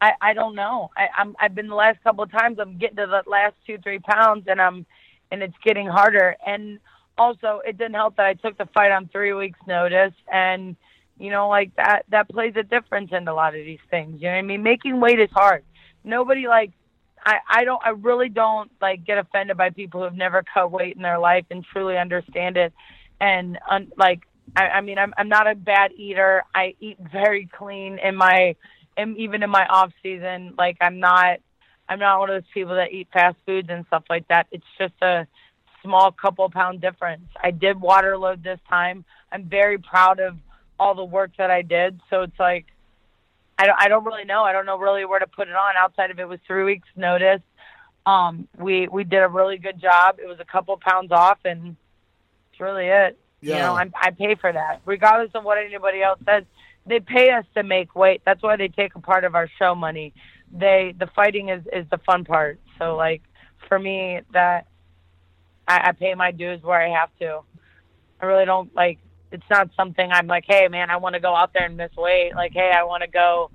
I, 0.00 0.12
I 0.20 0.34
don't 0.34 0.54
know. 0.54 0.90
I, 0.96 1.08
I'm, 1.16 1.36
I've 1.40 1.54
been 1.54 1.68
the 1.68 1.74
last 1.74 2.02
couple 2.02 2.24
of 2.24 2.30
times 2.30 2.58
I'm 2.58 2.76
getting 2.78 2.96
to 2.96 3.06
the 3.06 3.30
last 3.30 3.54
two, 3.66 3.78
three 3.78 4.00
pounds 4.00 4.44
and 4.48 4.60
I'm, 4.60 4.84
and 5.30 5.42
it's 5.42 5.54
getting 5.64 5.86
harder. 5.86 6.36
And 6.44 6.80
also 7.16 7.60
it 7.64 7.78
didn't 7.78 7.94
help 7.94 8.16
that 8.16 8.26
I 8.26 8.34
took 8.34 8.58
the 8.58 8.66
fight 8.74 8.90
on 8.90 9.08
three 9.08 9.32
weeks 9.32 9.58
notice 9.66 10.14
and, 10.32 10.76
you 11.18 11.30
know, 11.30 11.48
like 11.48 11.74
that, 11.76 12.04
that 12.08 12.28
plays 12.28 12.54
a 12.56 12.64
difference 12.64 13.10
in 13.12 13.28
a 13.28 13.34
lot 13.34 13.54
of 13.54 13.64
these 13.64 13.78
things. 13.90 14.20
You 14.20 14.28
know 14.28 14.34
what 14.34 14.38
I 14.38 14.42
mean? 14.42 14.62
Making 14.62 15.00
weight 15.00 15.20
is 15.20 15.30
hard. 15.30 15.62
Nobody 16.02 16.48
like, 16.48 16.72
I, 17.24 17.36
I 17.48 17.64
don't, 17.64 17.80
I 17.84 17.90
really 17.90 18.28
don't 18.28 18.72
like 18.80 19.04
get 19.04 19.18
offended 19.18 19.56
by 19.56 19.70
people 19.70 20.02
who've 20.02 20.16
never 20.16 20.42
cut 20.52 20.72
weight 20.72 20.96
in 20.96 21.02
their 21.02 21.20
life 21.20 21.44
and 21.50 21.64
truly 21.64 21.96
understand 21.96 22.56
it. 22.56 22.72
And 23.20 23.60
un, 23.70 23.92
like, 23.96 24.22
I, 24.56 24.68
I 24.68 24.80
mean, 24.80 24.98
I'm 24.98 25.14
I'm 25.16 25.28
not 25.28 25.50
a 25.50 25.54
bad 25.54 25.92
eater. 25.92 26.44
I 26.54 26.74
eat 26.80 26.98
very 27.12 27.46
clean 27.46 27.98
in 27.98 28.16
my, 28.16 28.56
in, 28.96 29.16
even 29.16 29.42
in 29.42 29.50
my 29.50 29.66
off 29.66 29.92
season. 30.02 30.54
Like 30.58 30.76
I'm 30.80 31.00
not, 31.00 31.38
I'm 31.88 31.98
not 31.98 32.20
one 32.20 32.30
of 32.30 32.42
those 32.42 32.50
people 32.52 32.74
that 32.76 32.92
eat 32.92 33.08
fast 33.12 33.36
foods 33.46 33.68
and 33.70 33.86
stuff 33.86 34.04
like 34.10 34.28
that. 34.28 34.46
It's 34.50 34.64
just 34.78 34.94
a 35.02 35.26
small 35.82 36.12
couple 36.12 36.48
pound 36.50 36.80
difference. 36.80 37.28
I 37.42 37.50
did 37.50 37.80
water 37.80 38.16
load 38.16 38.42
this 38.42 38.60
time. 38.68 39.04
I'm 39.30 39.44
very 39.44 39.78
proud 39.78 40.20
of 40.20 40.36
all 40.78 40.94
the 40.94 41.04
work 41.04 41.30
that 41.38 41.50
I 41.50 41.62
did. 41.62 42.00
So 42.10 42.22
it's 42.22 42.38
like, 42.38 42.66
I 43.58 43.66
don't, 43.66 43.78
I 43.78 43.88
don't 43.88 44.04
really 44.04 44.24
know. 44.24 44.42
I 44.42 44.52
don't 44.52 44.66
know 44.66 44.78
really 44.78 45.04
where 45.04 45.18
to 45.18 45.26
put 45.26 45.48
it 45.48 45.54
on 45.54 45.74
outside 45.78 46.10
of 46.10 46.18
it 46.18 46.28
was 46.28 46.40
three 46.46 46.64
weeks 46.64 46.88
notice. 46.96 47.42
Um, 48.04 48.48
we, 48.58 48.88
we 48.88 49.04
did 49.04 49.22
a 49.22 49.28
really 49.28 49.58
good 49.58 49.80
job. 49.80 50.18
It 50.18 50.26
was 50.26 50.38
a 50.40 50.44
couple 50.44 50.76
pounds 50.76 51.12
off 51.12 51.38
and 51.44 51.76
that's 52.50 52.60
really 52.60 52.86
it. 52.86 53.18
Yeah. 53.42 53.56
You 53.56 53.62
know, 53.62 53.74
I'm, 53.74 53.92
I 54.00 54.10
pay 54.12 54.36
for 54.36 54.52
that, 54.52 54.80
regardless 54.86 55.32
of 55.34 55.44
what 55.44 55.58
anybody 55.58 56.02
else 56.02 56.20
says. 56.24 56.44
They 56.86 56.98
pay 56.98 57.30
us 57.30 57.44
to 57.54 57.62
make 57.62 57.94
weight. 57.94 58.22
That's 58.24 58.42
why 58.42 58.56
they 58.56 58.68
take 58.68 58.96
a 58.96 59.00
part 59.00 59.24
of 59.24 59.34
our 59.36 59.48
show 59.58 59.74
money. 59.74 60.14
They 60.52 60.94
the 60.98 61.06
fighting 61.14 61.48
is 61.48 61.62
is 61.72 61.86
the 61.90 61.98
fun 61.98 62.24
part. 62.24 62.58
So 62.78 62.96
like 62.96 63.22
for 63.68 63.78
me, 63.78 64.20
that 64.32 64.66
I, 65.68 65.88
I 65.88 65.92
pay 65.92 66.14
my 66.14 66.32
dues 66.32 66.62
where 66.62 66.80
I 66.80 66.88
have 66.98 67.10
to. 67.20 67.40
I 68.20 68.26
really 68.26 68.46
don't 68.46 68.74
like. 68.74 68.98
It's 69.30 69.44
not 69.48 69.70
something 69.76 70.10
I'm 70.10 70.26
like, 70.26 70.44
hey 70.46 70.68
man, 70.68 70.90
I 70.90 70.96
want 70.96 71.14
to 71.14 71.20
go 71.20 71.34
out 71.34 71.52
there 71.52 71.64
and 71.64 71.76
miss 71.76 71.94
weight. 71.96 72.34
Like, 72.34 72.52
hey, 72.52 72.72
I 72.74 72.84
want 72.84 73.02
to 73.02 73.08
go. 73.08 73.50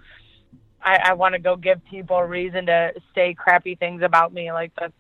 I, 0.81 0.97
I 1.09 1.13
want 1.13 1.33
to 1.33 1.39
go 1.39 1.55
give 1.55 1.83
people 1.85 2.17
a 2.17 2.25
reason 2.25 2.67
to 2.67 2.93
say 3.13 3.33
crappy 3.33 3.75
things 3.75 4.01
about 4.03 4.33
me. 4.33 4.51
Like 4.51 4.71
that's 4.79 4.93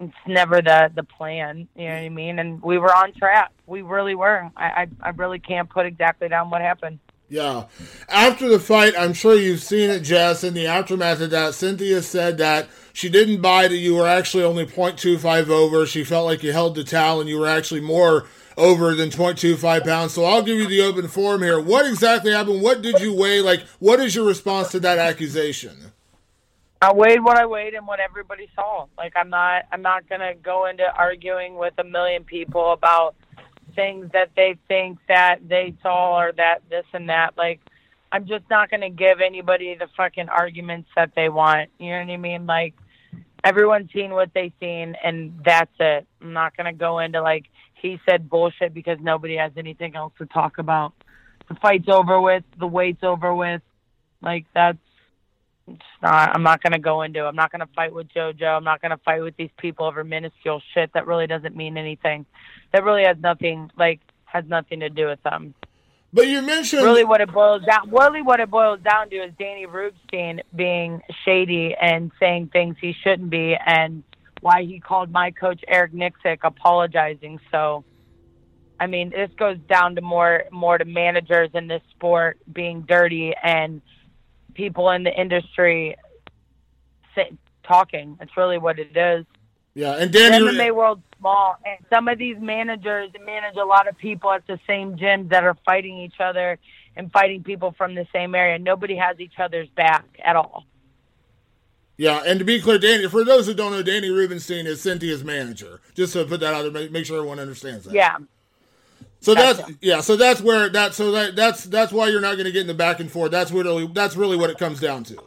it's 0.00 0.12
never 0.26 0.60
the 0.62 0.90
the 0.94 1.02
plan. 1.02 1.68
You 1.76 1.88
know 1.88 1.94
what 1.94 2.02
I 2.02 2.08
mean? 2.08 2.38
And 2.38 2.62
we 2.62 2.78
were 2.78 2.94
on 2.94 3.12
track. 3.14 3.52
We 3.66 3.82
really 3.82 4.14
were. 4.14 4.50
I 4.56 4.66
I, 4.66 4.86
I 5.00 5.08
really 5.10 5.38
can't 5.38 5.68
put 5.68 5.86
exactly 5.86 6.28
down 6.28 6.50
what 6.50 6.60
happened. 6.60 6.98
Yeah. 7.28 7.64
After 8.08 8.48
the 8.48 8.60
fight, 8.60 8.94
I'm 8.96 9.12
sure 9.12 9.34
you've 9.34 9.62
seen 9.62 9.90
it, 9.90 10.00
Jess. 10.00 10.44
In 10.44 10.54
the 10.54 10.66
aftermath 10.66 11.20
of 11.20 11.30
that, 11.30 11.54
Cynthia 11.54 12.00
said 12.02 12.38
that 12.38 12.68
she 12.92 13.08
didn't 13.08 13.40
buy 13.40 13.66
that 13.66 13.76
you 13.76 13.96
were 13.96 14.06
actually 14.06 14.44
only 14.44 14.64
0.25 14.64 15.48
over. 15.48 15.86
She 15.86 16.04
felt 16.04 16.26
like 16.26 16.44
you 16.44 16.52
held 16.52 16.76
the 16.76 16.84
towel 16.84 17.20
and 17.20 17.28
you 17.28 17.38
were 17.38 17.48
actually 17.48 17.80
more 17.80 18.26
over 18.56 18.94
than 18.94 19.10
0.25 19.10 19.84
pounds. 19.84 20.12
So 20.14 20.24
I'll 20.24 20.42
give 20.42 20.56
you 20.56 20.68
the 20.68 20.82
open 20.82 21.08
forum 21.08 21.42
here. 21.42 21.60
What 21.60 21.86
exactly 21.86 22.32
happened? 22.32 22.62
What 22.62 22.80
did 22.80 23.00
you 23.00 23.12
weigh? 23.12 23.40
Like, 23.40 23.62
what 23.80 23.98
is 24.00 24.14
your 24.14 24.24
response 24.24 24.70
to 24.70 24.80
that 24.80 24.98
accusation? 24.98 25.92
I 26.82 26.92
weighed 26.92 27.22
what 27.24 27.38
I 27.38 27.46
weighed 27.46 27.74
and 27.74 27.86
what 27.86 28.00
everybody 28.00 28.48
saw. 28.54 28.86
Like 28.98 29.14
I'm 29.16 29.30
not 29.30 29.64
I'm 29.72 29.82
not 29.82 30.08
gonna 30.08 30.34
go 30.34 30.66
into 30.66 30.84
arguing 30.84 31.56
with 31.56 31.74
a 31.78 31.84
million 31.84 32.24
people 32.24 32.72
about 32.72 33.14
things 33.74 34.10
that 34.12 34.30
they 34.36 34.56
think 34.68 34.98
that 35.08 35.38
they 35.48 35.74
saw 35.82 36.18
or 36.18 36.32
that 36.32 36.58
this 36.68 36.84
and 36.92 37.08
that. 37.08 37.36
Like 37.38 37.60
I'm 38.12 38.26
just 38.26 38.44
not 38.50 38.70
gonna 38.70 38.90
give 38.90 39.20
anybody 39.20 39.74
the 39.74 39.88
fucking 39.96 40.28
arguments 40.28 40.90
that 40.96 41.12
they 41.16 41.30
want. 41.30 41.70
You 41.78 41.90
know 41.90 42.04
what 42.04 42.12
I 42.12 42.16
mean? 42.18 42.46
Like 42.46 42.74
everyone's 43.42 43.90
seen 43.92 44.10
what 44.10 44.30
they've 44.34 44.52
seen 44.60 44.96
and 45.02 45.40
that's 45.44 45.72
it. 45.80 46.06
I'm 46.20 46.34
not 46.34 46.56
gonna 46.58 46.74
go 46.74 46.98
into 46.98 47.22
like 47.22 47.46
he 47.74 47.98
said 48.08 48.28
bullshit 48.28 48.74
because 48.74 48.98
nobody 49.00 49.36
has 49.36 49.52
anything 49.56 49.96
else 49.96 50.12
to 50.18 50.26
talk 50.26 50.58
about. 50.58 50.92
The 51.48 51.54
fight's 51.54 51.88
over 51.88 52.20
with, 52.20 52.44
the 52.58 52.66
weight's 52.66 53.02
over 53.02 53.34
with. 53.34 53.62
Like 54.20 54.44
that's 54.54 54.78
it's 55.68 55.82
not. 56.02 56.34
I'm 56.34 56.42
not 56.42 56.62
going 56.62 56.72
to 56.72 56.78
go 56.78 57.02
into. 57.02 57.24
I'm 57.24 57.36
not 57.36 57.50
going 57.50 57.60
to 57.60 57.68
fight 57.74 57.92
with 57.92 58.08
JoJo. 58.08 58.56
I'm 58.56 58.64
not 58.64 58.80
going 58.80 58.90
to 58.90 58.98
fight 58.98 59.22
with 59.22 59.36
these 59.36 59.50
people 59.58 59.86
over 59.86 60.04
minuscule 60.04 60.62
shit 60.74 60.92
that 60.94 61.06
really 61.06 61.26
doesn't 61.26 61.56
mean 61.56 61.76
anything. 61.76 62.26
That 62.72 62.84
really 62.84 63.04
has 63.04 63.16
nothing. 63.20 63.70
Like 63.76 64.00
has 64.24 64.44
nothing 64.46 64.80
to 64.80 64.90
do 64.90 65.06
with 65.06 65.22
them. 65.22 65.54
But 66.12 66.28
you 66.28 66.40
mentioned 66.40 66.82
really 66.82 67.04
what 67.04 67.20
it 67.20 67.32
boils 67.32 67.62
down. 67.64 67.90
Really, 67.90 68.22
what 68.22 68.40
it 68.40 68.50
boils 68.50 68.80
down 68.80 69.10
to 69.10 69.16
is 69.16 69.32
Danny 69.38 69.66
Rubenstein 69.66 70.40
being 70.54 71.02
shady 71.24 71.74
and 71.80 72.12
saying 72.20 72.50
things 72.52 72.76
he 72.80 72.94
shouldn't 73.02 73.28
be, 73.28 73.56
and 73.66 74.02
why 74.40 74.62
he 74.62 74.78
called 74.78 75.10
my 75.10 75.32
coach 75.32 75.62
Eric 75.66 75.92
Nicksick 75.92 76.38
apologizing. 76.44 77.40
So 77.50 77.84
I 78.78 78.86
mean, 78.86 79.10
this 79.10 79.30
goes 79.38 79.58
down 79.68 79.94
to 79.96 80.00
more 80.00 80.44
more 80.50 80.78
to 80.78 80.84
managers 80.84 81.50
in 81.54 81.66
this 81.66 81.82
sport 81.90 82.38
being 82.52 82.82
dirty 82.82 83.34
and 83.42 83.80
people 84.56 84.90
in 84.90 85.04
the 85.04 85.12
industry 85.12 85.96
sit, 87.14 87.32
talking. 87.62 88.18
It's 88.20 88.36
really 88.36 88.58
what 88.58 88.78
it 88.78 88.96
is. 88.96 89.26
Yeah, 89.74 89.92
and 89.92 90.10
Danny, 90.10 90.38
the 90.38 90.52
MMA 90.52 90.74
world's 90.74 91.02
small, 91.18 91.56
and 91.64 91.84
some 91.90 92.08
of 92.08 92.18
these 92.18 92.38
managers 92.40 93.10
manage 93.24 93.56
a 93.56 93.64
lot 93.64 93.86
of 93.86 93.98
people 93.98 94.32
at 94.32 94.46
the 94.46 94.58
same 94.66 94.96
gyms 94.96 95.28
that 95.28 95.44
are 95.44 95.56
fighting 95.66 95.98
each 95.98 96.18
other 96.18 96.58
and 96.96 97.12
fighting 97.12 97.42
people 97.42 97.74
from 97.76 97.94
the 97.94 98.06
same 98.10 98.34
area. 98.34 98.58
Nobody 98.58 98.96
has 98.96 99.20
each 99.20 99.38
other's 99.38 99.68
back 99.68 100.06
at 100.24 100.34
all. 100.34 100.64
Yeah, 101.98 102.22
and 102.26 102.38
to 102.38 102.44
be 102.44 102.60
clear, 102.60 102.78
Danny, 102.78 103.06
for 103.08 103.24
those 103.24 103.46
who 103.46 103.54
don't 103.54 103.72
know, 103.72 103.82
Danny 103.82 104.10
Rubenstein 104.10 104.66
is 104.66 104.80
Cynthia's 104.80 105.24
manager. 105.24 105.80
Just 105.94 106.14
to 106.14 106.24
put 106.24 106.40
that 106.40 106.54
out 106.54 106.72
there, 106.72 106.90
make 106.90 107.04
sure 107.04 107.18
everyone 107.18 107.38
understands 107.38 107.84
that. 107.84 107.92
Yeah. 107.92 108.16
So 109.20 109.34
gotcha. 109.34 109.62
that's 109.62 109.72
yeah. 109.80 110.00
So 110.00 110.16
that's 110.16 110.40
where 110.40 110.68
that. 110.68 110.94
So 110.94 111.12
that 111.12 111.36
that's 111.36 111.64
that's 111.64 111.92
why 111.92 112.08
you're 112.08 112.20
not 112.20 112.34
going 112.34 112.46
to 112.46 112.52
get 112.52 112.62
in 112.62 112.66
the 112.66 112.74
back 112.74 113.00
and 113.00 113.10
forth. 113.10 113.30
That's 113.30 113.50
really 113.50 113.86
that's 113.88 114.16
really 114.16 114.36
what 114.36 114.50
it 114.50 114.58
comes 114.58 114.80
down 114.80 115.04
to. 115.04 115.22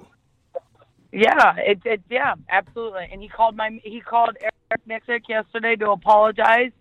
Yeah, 1.12 1.56
it, 1.58 1.80
it 1.86 2.02
yeah, 2.10 2.36
absolutely. 2.50 3.08
And 3.12 3.22
he 3.22 3.28
called 3.28 3.56
my 3.56 3.80
he 3.84 4.00
called 4.00 4.38
Eric 4.42 4.82
Nicksick 4.88 5.22
yesterday 5.28 5.76
to 5.78 5.92
apologize 5.92 6.72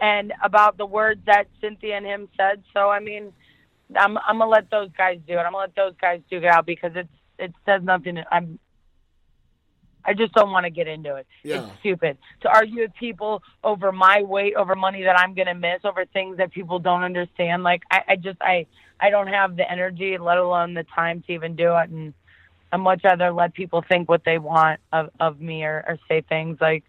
and 0.00 0.32
about 0.42 0.76
the 0.76 0.86
words 0.86 1.20
that 1.26 1.44
Cynthia 1.60 1.96
and 1.96 2.04
him 2.04 2.28
said. 2.36 2.62
So 2.74 2.90
I 2.90 3.00
mean, 3.00 3.32
I'm 3.94 4.18
I'm 4.18 4.38
gonna 4.38 4.50
let 4.50 4.70
those 4.70 4.90
guys 4.96 5.20
do 5.26 5.34
it. 5.34 5.38
I'm 5.38 5.52
gonna 5.52 5.58
let 5.58 5.76
those 5.76 5.94
guys 6.00 6.20
duke 6.28 6.42
it 6.42 6.48
out 6.48 6.66
because 6.66 6.92
it's 6.96 7.08
it 7.38 7.54
says 7.64 7.82
nothing. 7.84 8.18
I'm 8.30 8.58
I 10.06 10.14
just 10.14 10.32
don't 10.34 10.52
want 10.52 10.64
to 10.64 10.70
get 10.70 10.86
into 10.86 11.16
it. 11.16 11.26
Yeah. 11.42 11.64
It's 11.64 11.80
stupid 11.80 12.16
to 12.42 12.48
argue 12.48 12.82
with 12.82 12.94
people 12.94 13.42
over 13.64 13.90
my 13.90 14.22
weight, 14.22 14.54
over 14.54 14.76
money 14.76 15.02
that 15.02 15.18
I'm 15.18 15.34
going 15.34 15.48
to 15.48 15.54
miss, 15.54 15.80
over 15.84 16.04
things 16.06 16.36
that 16.36 16.52
people 16.52 16.78
don't 16.78 17.02
understand. 17.02 17.64
Like 17.64 17.82
I, 17.90 18.02
I 18.08 18.16
just 18.16 18.40
I 18.40 18.66
I 19.00 19.10
don't 19.10 19.26
have 19.26 19.56
the 19.56 19.70
energy, 19.70 20.16
let 20.16 20.38
alone 20.38 20.74
the 20.74 20.84
time 20.84 21.22
to 21.26 21.32
even 21.32 21.56
do 21.56 21.76
it. 21.76 21.90
And 21.90 22.14
I 22.72 22.76
much 22.76 23.02
rather 23.04 23.32
let 23.32 23.54
people 23.54 23.84
think 23.86 24.08
what 24.08 24.24
they 24.24 24.38
want 24.38 24.80
of 24.92 25.10
of 25.18 25.40
me 25.40 25.64
or, 25.64 25.84
or 25.86 25.98
say 26.08 26.20
things 26.22 26.58
like 26.60 26.84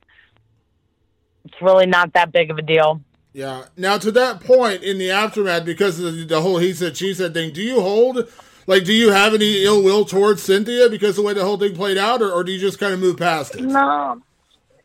it's 1.45 1.61
really 1.61 1.87
not 1.87 2.13
that 2.13 2.31
big 2.31 2.51
of 2.51 2.57
a 2.57 2.61
deal. 2.61 3.01
Yeah. 3.33 3.65
Now 3.75 3.97
to 3.97 4.11
that 4.11 4.41
point 4.41 4.83
in 4.83 4.97
the 4.97 5.11
aftermath, 5.11 5.65
because 5.65 5.99
of 5.99 6.15
the, 6.15 6.25
the 6.25 6.41
whole 6.41 6.57
he 6.57 6.73
said 6.73 6.97
she 6.97 7.13
said 7.13 7.33
thing, 7.33 7.51
do 7.51 7.61
you 7.61 7.81
hold 7.81 8.29
like, 8.67 8.83
do 8.83 8.93
you 8.93 9.11
have 9.11 9.33
any 9.33 9.63
ill 9.63 9.81
will 9.81 10.05
towards 10.05 10.43
Cynthia 10.43 10.89
because 10.89 11.15
the 11.15 11.21
way 11.21 11.33
the 11.33 11.43
whole 11.43 11.57
thing 11.57 11.73
played 11.73 11.97
out, 11.97 12.21
or, 12.21 12.31
or 12.31 12.43
do 12.43 12.51
you 12.51 12.59
just 12.59 12.79
kind 12.79 12.93
of 12.93 12.99
move 12.99 13.17
past 13.17 13.55
it? 13.55 13.63
No, 13.63 14.21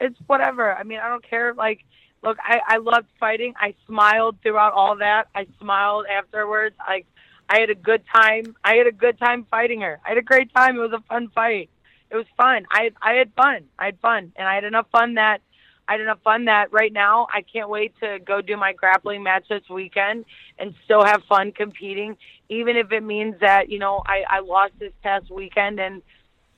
it's 0.00 0.18
whatever. 0.26 0.72
I 0.72 0.84
mean, 0.84 1.00
I 1.00 1.08
don't 1.08 1.28
care. 1.28 1.52
Like, 1.52 1.84
look, 2.22 2.38
I 2.40 2.60
I 2.66 2.76
loved 2.78 3.08
fighting. 3.18 3.54
I 3.58 3.74
smiled 3.86 4.36
throughout 4.42 4.72
all 4.72 4.96
that. 4.98 5.26
I 5.34 5.46
smiled 5.60 6.06
afterwards. 6.06 6.76
Like, 6.86 7.06
I 7.48 7.58
had 7.58 7.70
a 7.70 7.74
good 7.74 8.02
time. 8.14 8.56
I 8.64 8.76
had 8.76 8.86
a 8.86 8.92
good 8.92 9.18
time 9.18 9.46
fighting 9.50 9.80
her. 9.80 10.00
I 10.06 10.10
had 10.10 10.18
a 10.18 10.22
great 10.22 10.54
time. 10.54 10.76
It 10.76 10.80
was 10.80 10.92
a 10.92 11.02
fun 11.08 11.28
fight. 11.34 11.68
It 12.10 12.16
was 12.16 12.26
fun. 12.36 12.66
I 12.70 12.90
I 13.02 13.14
had 13.14 13.32
fun. 13.34 13.64
I 13.78 13.86
had 13.86 13.98
fun, 13.98 14.32
and 14.36 14.46
I 14.46 14.54
had 14.54 14.64
enough 14.64 14.86
fun 14.92 15.14
that 15.14 15.40
I 15.88 15.92
had 15.92 16.00
enough 16.00 16.20
fun 16.22 16.44
that 16.46 16.72
right 16.72 16.92
now 16.92 17.26
I 17.32 17.42
can't 17.42 17.68
wait 17.68 17.94
to 18.00 18.18
go 18.24 18.40
do 18.40 18.56
my 18.56 18.72
grappling 18.72 19.22
match 19.22 19.46
this 19.48 19.68
weekend 19.68 20.24
and 20.58 20.74
still 20.84 21.04
have 21.04 21.22
fun 21.24 21.52
competing, 21.52 22.16
even 22.52 22.76
if 22.76 22.92
it 22.92 23.02
means 23.02 23.36
that 23.40 23.70
you 23.70 23.78
know 23.78 24.02
I, 24.06 24.24
I 24.28 24.40
lost 24.40 24.72
this 24.78 24.92
past 25.02 25.30
weekend 25.30 25.80
and 25.80 26.02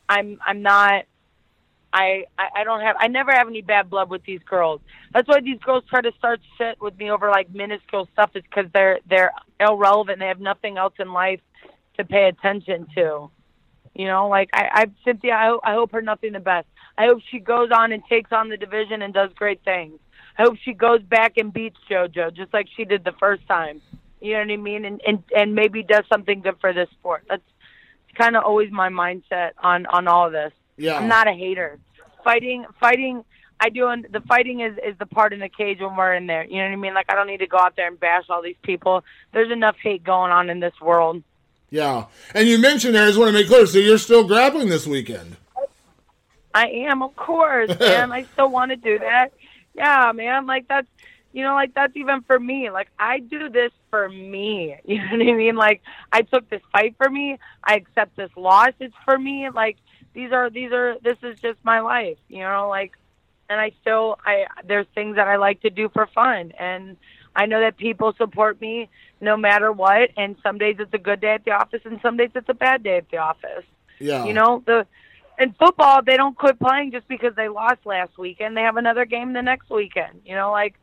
I'm 0.09 0.39
I'm 0.45 0.63
not 0.63 1.05
I, 1.93 2.25
I 2.37 2.65
don't 2.65 2.81
have 2.81 2.97
I 2.99 3.07
never 3.07 3.31
have 3.31 3.47
any 3.47 3.63
bad 3.63 3.89
blood 3.89 4.11
with 4.11 4.25
these 4.25 4.41
girls. 4.49 4.81
That's 5.13 5.29
why 5.29 5.41
these 5.41 5.61
girls 5.61 5.85
try 5.89 6.01
to 6.01 6.11
start 6.19 6.41
shit 6.59 6.81
with 6.81 6.99
me 6.99 7.11
over 7.11 7.31
like 7.31 7.55
minuscule 7.55 8.09
stuff 8.13 8.31
is 8.35 8.43
because 8.43 8.71
they're 8.75 8.99
they're 9.09 9.33
irrelevant. 9.61 10.19
They 10.19 10.27
have 10.27 10.41
nothing 10.41 10.77
else 10.77 10.95
in 10.99 11.13
life 11.13 11.41
to 11.97 12.05
pay 12.05 12.27
attention 12.29 12.89
to. 12.97 13.31
You 13.95 14.07
know, 14.07 14.29
like 14.29 14.51
I, 14.53 14.69
I 14.73 14.85
Cynthia, 15.05 15.35
I, 15.35 15.57
I 15.63 15.75
hope 15.75 15.93
her 15.93 16.03
nothing 16.03 16.33
the 16.33 16.41
best. 16.41 16.67
I 16.99 17.07
hope 17.07 17.21
she 17.31 17.39
goes 17.39 17.71
on 17.73 17.93
and 17.93 18.03
takes 18.07 18.33
on 18.33 18.49
the 18.49 18.57
division 18.57 19.03
and 19.03 19.15
does 19.15 19.31
great 19.37 19.63
things. 19.65 20.01
I 20.37 20.43
hope 20.43 20.57
she 20.65 20.73
goes 20.73 21.01
back 21.03 21.37
and 21.37 21.53
beats 21.53 21.79
JoJo 21.89 22.35
just 22.35 22.53
like 22.53 22.67
she 22.77 22.85
did 22.85 23.05
the 23.05 23.15
first 23.21 23.47
time. 23.47 23.81
You 24.25 24.35
know 24.35 24.41
what 24.41 24.51
I 24.51 24.57
mean? 24.57 24.85
And 24.85 25.01
and 25.07 25.23
and 25.37 25.55
maybe 25.55 25.83
does 25.83 26.05
something 26.09 26.41
good 26.41 26.57
for 26.61 26.73
this 26.73 26.89
sport. 26.91 27.25
That's 27.29 27.43
kind 28.15 28.37
of 28.37 28.45
always 28.45 28.71
my 28.71 28.89
mindset 28.89 29.51
on 29.63 29.87
on 29.87 30.09
all 30.09 30.27
of 30.27 30.33
this. 30.33 30.53
Yeah. 30.77 30.97
I'm 30.97 31.09
not 31.09 31.29
a 31.29 31.33
hater. 31.33 31.79
Fighting 32.25 32.65
fighting 32.81 33.25
I 33.61 33.69
do 33.69 33.91
the 34.11 34.21
fighting 34.21 34.61
is 34.61 34.77
is 34.79 34.97
the 34.99 35.07
part 35.07 35.33
in 35.33 35.41
the 35.41 35.49
cage 35.49 35.81
when 35.81 35.95
we're 35.97 36.15
in 36.15 36.27
there. 36.27 36.45
You 36.45 36.57
know 36.57 36.65
what 36.65 36.73
I 36.73 36.77
mean? 36.77 36.95
Like 36.95 37.07
I 37.11 37.15
don't 37.15 37.27
need 37.27 37.39
to 37.39 37.47
go 37.47 37.59
out 37.59 37.77
there 37.77 37.87
and 37.87 38.01
bash 38.01 38.25
all 38.31 38.43
these 38.43 38.57
people. 38.63 39.05
There's 39.33 39.53
enough 39.53 39.77
hate 39.83 40.05
going 40.05 40.33
on 40.33 40.51
in 40.51 40.61
this 40.61 40.75
world. 40.81 41.23
Yeah. 41.71 42.07
And 42.35 42.49
you 42.49 42.59
mentioned 42.59 42.95
there, 42.95 43.03
I 43.03 43.07
just 43.09 43.19
want 43.19 43.29
to 43.29 43.33
make 43.33 43.49
clear, 43.49 43.67
so 43.67 43.79
you're 43.79 43.99
still 43.99 44.25
grappling 44.25 44.69
this 44.69 44.87
weekend. 44.87 45.37
I 46.55 46.69
am, 46.69 47.03
of 47.03 47.17
course, 47.17 47.69
man. 47.81 48.13
I 48.21 48.25
still 48.33 48.49
want 48.49 48.71
to 48.71 48.77
do 48.77 48.99
that. 49.01 49.33
Yeah, 49.75 50.13
man. 50.15 50.47
Like 50.47 50.69
that's, 50.69 50.87
you 51.35 51.43
know, 51.43 51.55
like 51.55 51.75
that's 51.75 51.97
even 51.97 52.23
for 52.23 52.39
me. 52.39 52.71
Like 52.71 52.89
I 52.97 53.19
do 53.19 53.51
this 53.51 53.73
for 53.91 54.09
me. 54.09 54.77
You 54.85 54.99
know 54.99 55.11
what 55.11 55.29
I 55.29 55.33
mean? 55.33 55.57
Like 55.57 55.83
I 56.13 56.23
took 56.23 56.49
this 56.49 56.63
fight 56.73 56.95
for 56.97 57.11
me. 57.11 57.39
I 57.65 57.75
accept 57.75 58.17
this 58.17 58.31
loss. 58.37 58.73
It's 58.79 58.95
for 59.05 59.19
me. 59.19 59.51
Like 59.51 59.77
these 60.15 60.31
are 60.31 60.49
these 60.49 60.71
are 60.71 60.97
this 61.03 61.19
is 61.23 61.41
just 61.41 61.59
my 61.65 61.81
life. 61.81 62.19
You 62.29 62.41
know, 62.45 62.69
like, 62.69 62.93
and 63.51 63.61
I 63.61 63.73
still 63.81 64.19
I 64.25 64.47
there's 64.65 64.87
things 64.95 65.17
that 65.17 65.27
I 65.27 65.37
like 65.37 65.61
to 65.63 65.71
do 65.71 65.89
for 65.89 66.07
fun, 66.15 66.53
and 66.57 66.97
I 67.35 67.47
know 67.47 67.61
that 67.61 67.79
people 67.79 68.15
support 68.17 68.61
me 68.61 68.89
no 69.21 69.37
matter 69.37 69.73
what. 69.73 70.11
And 70.17 70.37
some 70.41 70.59
days 70.59 70.77
it's 70.79 70.95
a 70.95 70.99
good 70.99 71.21
day 71.21 71.35
at 71.35 71.45
the 71.45 71.51
office, 71.51 71.81
and 71.85 71.99
some 72.01 72.17
days 72.17 72.31
it's 72.37 72.49
a 72.49 72.55
bad 72.55 72.85
day 72.85 72.99
at 72.99 73.11
the 73.11 73.17
office. 73.17 73.65
Yeah. 73.99 74.25
You 74.25 74.35
know 74.35 74.63
the 74.65 74.87
in 75.37 75.53
football, 75.55 76.01
they 76.01 76.17
don't 76.17 76.39
quit 76.39 76.61
playing 76.61 76.93
just 76.93 77.09
because 77.09 77.35
they 77.35 77.49
lost 77.49 77.85
last 77.85 78.17
weekend. 78.17 78.57
They 78.57 78.63
have 78.63 78.77
another 78.77 79.05
game 79.05 79.33
the 79.33 79.43
next 79.43 79.69
weekend. 79.69 80.21
You 80.25 80.37
know, 80.37 80.53
like 80.53 80.77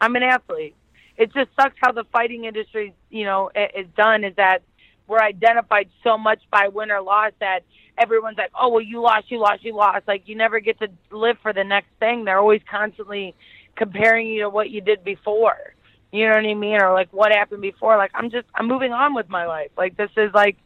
I'm 0.00 0.16
an 0.16 0.22
athlete. 0.22 0.74
It 1.16 1.32
just 1.32 1.50
sucks 1.58 1.76
how 1.80 1.92
the 1.92 2.04
fighting 2.12 2.44
industry, 2.44 2.94
you 3.10 3.24
know, 3.24 3.50
is 3.54 3.86
done. 3.96 4.24
Is 4.24 4.34
that 4.36 4.62
we're 5.06 5.22
identified 5.22 5.88
so 6.02 6.18
much 6.18 6.40
by 6.50 6.68
win 6.68 6.90
or 6.90 7.00
loss 7.00 7.32
that 7.40 7.60
everyone's 7.98 8.38
like, 8.38 8.50
oh 8.58 8.68
well, 8.68 8.80
you 8.80 9.00
lost, 9.00 9.30
you 9.30 9.38
lost, 9.38 9.64
you 9.64 9.74
lost. 9.74 10.08
Like 10.08 10.22
you 10.26 10.34
never 10.34 10.60
get 10.60 10.78
to 10.80 10.88
live 11.10 11.36
for 11.42 11.52
the 11.52 11.64
next 11.64 11.88
thing. 12.00 12.24
They're 12.24 12.38
always 12.38 12.62
constantly 12.70 13.34
comparing 13.76 14.26
you 14.26 14.42
to 14.42 14.50
what 14.50 14.70
you 14.70 14.80
did 14.80 15.04
before. 15.04 15.74
You 16.12 16.28
know 16.28 16.36
what 16.36 16.46
I 16.46 16.54
mean? 16.54 16.80
Or 16.80 16.92
like 16.92 17.12
what 17.12 17.32
happened 17.32 17.62
before. 17.62 17.96
Like 17.96 18.12
I'm 18.14 18.30
just 18.30 18.46
I'm 18.54 18.66
moving 18.66 18.92
on 18.92 19.14
with 19.14 19.28
my 19.28 19.46
life. 19.46 19.70
Like 19.76 19.96
this 19.96 20.10
is 20.16 20.32
like 20.34 20.56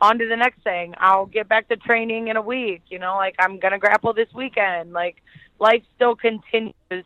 on 0.00 0.18
to 0.18 0.28
the 0.28 0.36
next 0.36 0.62
thing. 0.62 0.94
I'll 0.98 1.26
get 1.26 1.48
back 1.48 1.68
to 1.68 1.76
training 1.76 2.28
in 2.28 2.36
a 2.36 2.42
week. 2.42 2.82
You 2.88 2.98
know, 2.98 3.16
like 3.16 3.36
I'm 3.38 3.58
gonna 3.58 3.78
grapple 3.78 4.12
this 4.12 4.28
weekend. 4.34 4.92
Like 4.92 5.16
life 5.58 5.82
still 5.94 6.16
continues 6.16 7.04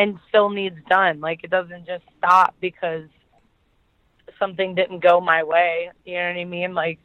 and 0.00 0.18
still 0.30 0.48
needs 0.48 0.78
done. 0.88 1.20
Like 1.20 1.44
it 1.44 1.50
doesn't 1.50 1.86
just 1.86 2.04
stop 2.16 2.54
because 2.58 3.04
something 4.38 4.74
didn't 4.74 5.00
go 5.00 5.20
my 5.20 5.42
way. 5.44 5.90
You 6.06 6.14
know 6.14 6.28
what 6.28 6.36
I 6.38 6.44
mean? 6.46 6.74
Like 6.74 6.98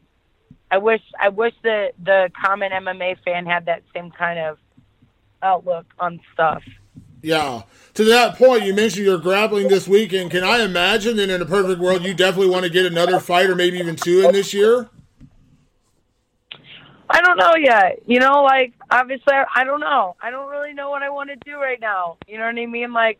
I 0.72 0.78
wish 0.78 1.02
I 1.20 1.28
wish 1.28 1.54
that 1.64 1.92
the 2.02 2.32
common 2.42 2.72
MMA 2.72 3.18
fan 3.26 3.46
had 3.46 3.66
that 3.66 3.84
same 3.94 4.12
kind 4.12 4.40
of 4.40 4.58
outlook 5.44 5.86
on 6.00 6.22
stuff. 6.34 6.64
Yeah. 7.22 7.64
To 7.96 8.06
that 8.06 8.38
point, 8.38 8.64
you 8.64 8.74
mentioned 8.74 9.06
you're 9.06 9.18
grappling 9.18 9.68
this 9.68 9.88
weekend. 9.88 10.32
Can 10.32 10.44
I 10.46 10.62
imagine 10.62 11.18
that 11.18 11.30
in 11.30 11.42
a 11.42 11.46
perfect 11.46 11.82
world, 11.82 12.04
you 12.04 12.14
definitely 12.14 12.50
want 12.50 12.64
to 12.64 12.70
get 12.70 12.86
another 12.86 13.20
fight 13.20 13.50
or 13.50 13.56
maybe 13.56 13.78
even 13.78 13.98
two 13.98 14.26
in 14.26 14.32
this 14.32 14.54
year? 14.54 14.90
I 17.10 17.22
don't 17.22 17.38
know 17.38 17.56
yet. 17.56 18.00
You 18.06 18.20
know, 18.20 18.44
like 18.44 18.74
obviously, 18.90 19.34
I 19.34 19.64
don't 19.64 19.80
know. 19.80 20.16
I 20.22 20.32
don't 20.32 20.50
really 20.50 20.74
know 20.74 20.90
what 20.90 21.04
I 21.04 21.10
want 21.10 21.30
to 21.30 21.36
do 21.38 21.56
right 21.58 21.80
now. 21.80 22.18
You 22.28 22.38
know 22.38 22.46
what 22.46 22.58
I 22.58 22.66
mean? 22.66 22.94
Like, 22.94 23.20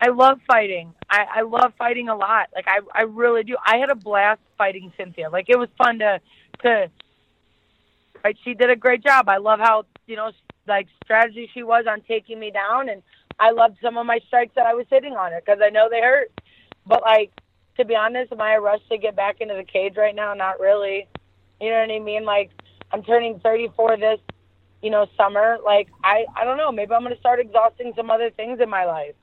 I 0.00 0.08
love 0.08 0.38
fighting. 0.46 0.94
I, 1.10 1.26
I 1.36 1.42
love 1.42 1.72
fighting 1.78 2.08
a 2.08 2.16
lot. 2.16 2.48
Like, 2.54 2.66
I 2.68 2.80
I 2.94 3.02
really 3.02 3.42
do. 3.42 3.56
I 3.64 3.78
had 3.78 3.90
a 3.90 3.94
blast 3.94 4.40
fighting 4.56 4.92
Cynthia. 4.96 5.30
Like, 5.30 5.46
it 5.48 5.58
was 5.58 5.68
fun 5.76 5.98
to 6.00 6.20
to. 6.62 6.90
Right, 8.24 8.36
she 8.44 8.54
did 8.54 8.70
a 8.70 8.76
great 8.76 9.04
job. 9.04 9.28
I 9.28 9.36
love 9.36 9.60
how 9.60 9.84
you 10.06 10.16
know 10.16 10.32
like 10.66 10.88
strategy 11.04 11.48
she 11.54 11.62
was 11.62 11.84
on 11.88 12.00
taking 12.02 12.40
me 12.40 12.50
down 12.50 12.88
and 12.88 13.02
I 13.38 13.50
loved 13.50 13.76
some 13.82 13.96
of 13.96 14.06
my 14.06 14.18
strikes 14.26 14.54
that 14.56 14.66
I 14.66 14.74
was 14.74 14.86
hitting 14.90 15.14
on 15.14 15.32
her 15.32 15.40
because 15.44 15.60
I 15.62 15.70
know 15.70 15.88
they 15.90 16.00
hurt. 16.00 16.32
But 16.86 17.02
like 17.02 17.30
to 17.76 17.84
be 17.84 17.94
honest, 17.94 18.32
am 18.32 18.40
I 18.40 18.54
a 18.54 18.60
rush 18.60 18.80
to 18.90 18.98
get 18.98 19.14
back 19.14 19.40
into 19.40 19.54
the 19.54 19.64
cage 19.64 19.96
right 19.96 20.14
now? 20.14 20.34
Not 20.34 20.60
really. 20.60 21.06
You 21.60 21.70
know 21.70 21.80
what 21.80 21.90
I 21.90 21.98
mean? 21.98 22.24
Like 22.24 22.50
I'm 22.92 23.02
turning 23.02 23.40
34 23.40 23.96
this, 23.96 24.20
you 24.82 24.90
know, 24.90 25.06
summer. 25.16 25.58
Like 25.64 25.88
I, 26.04 26.24
I 26.36 26.44
don't 26.44 26.56
know. 26.56 26.72
Maybe 26.72 26.92
I'm 26.92 27.02
gonna 27.02 27.18
start 27.18 27.40
exhausting 27.40 27.92
some 27.96 28.10
other 28.10 28.30
things 28.30 28.60
in 28.60 28.68
my 28.68 28.84
life. 28.84 29.14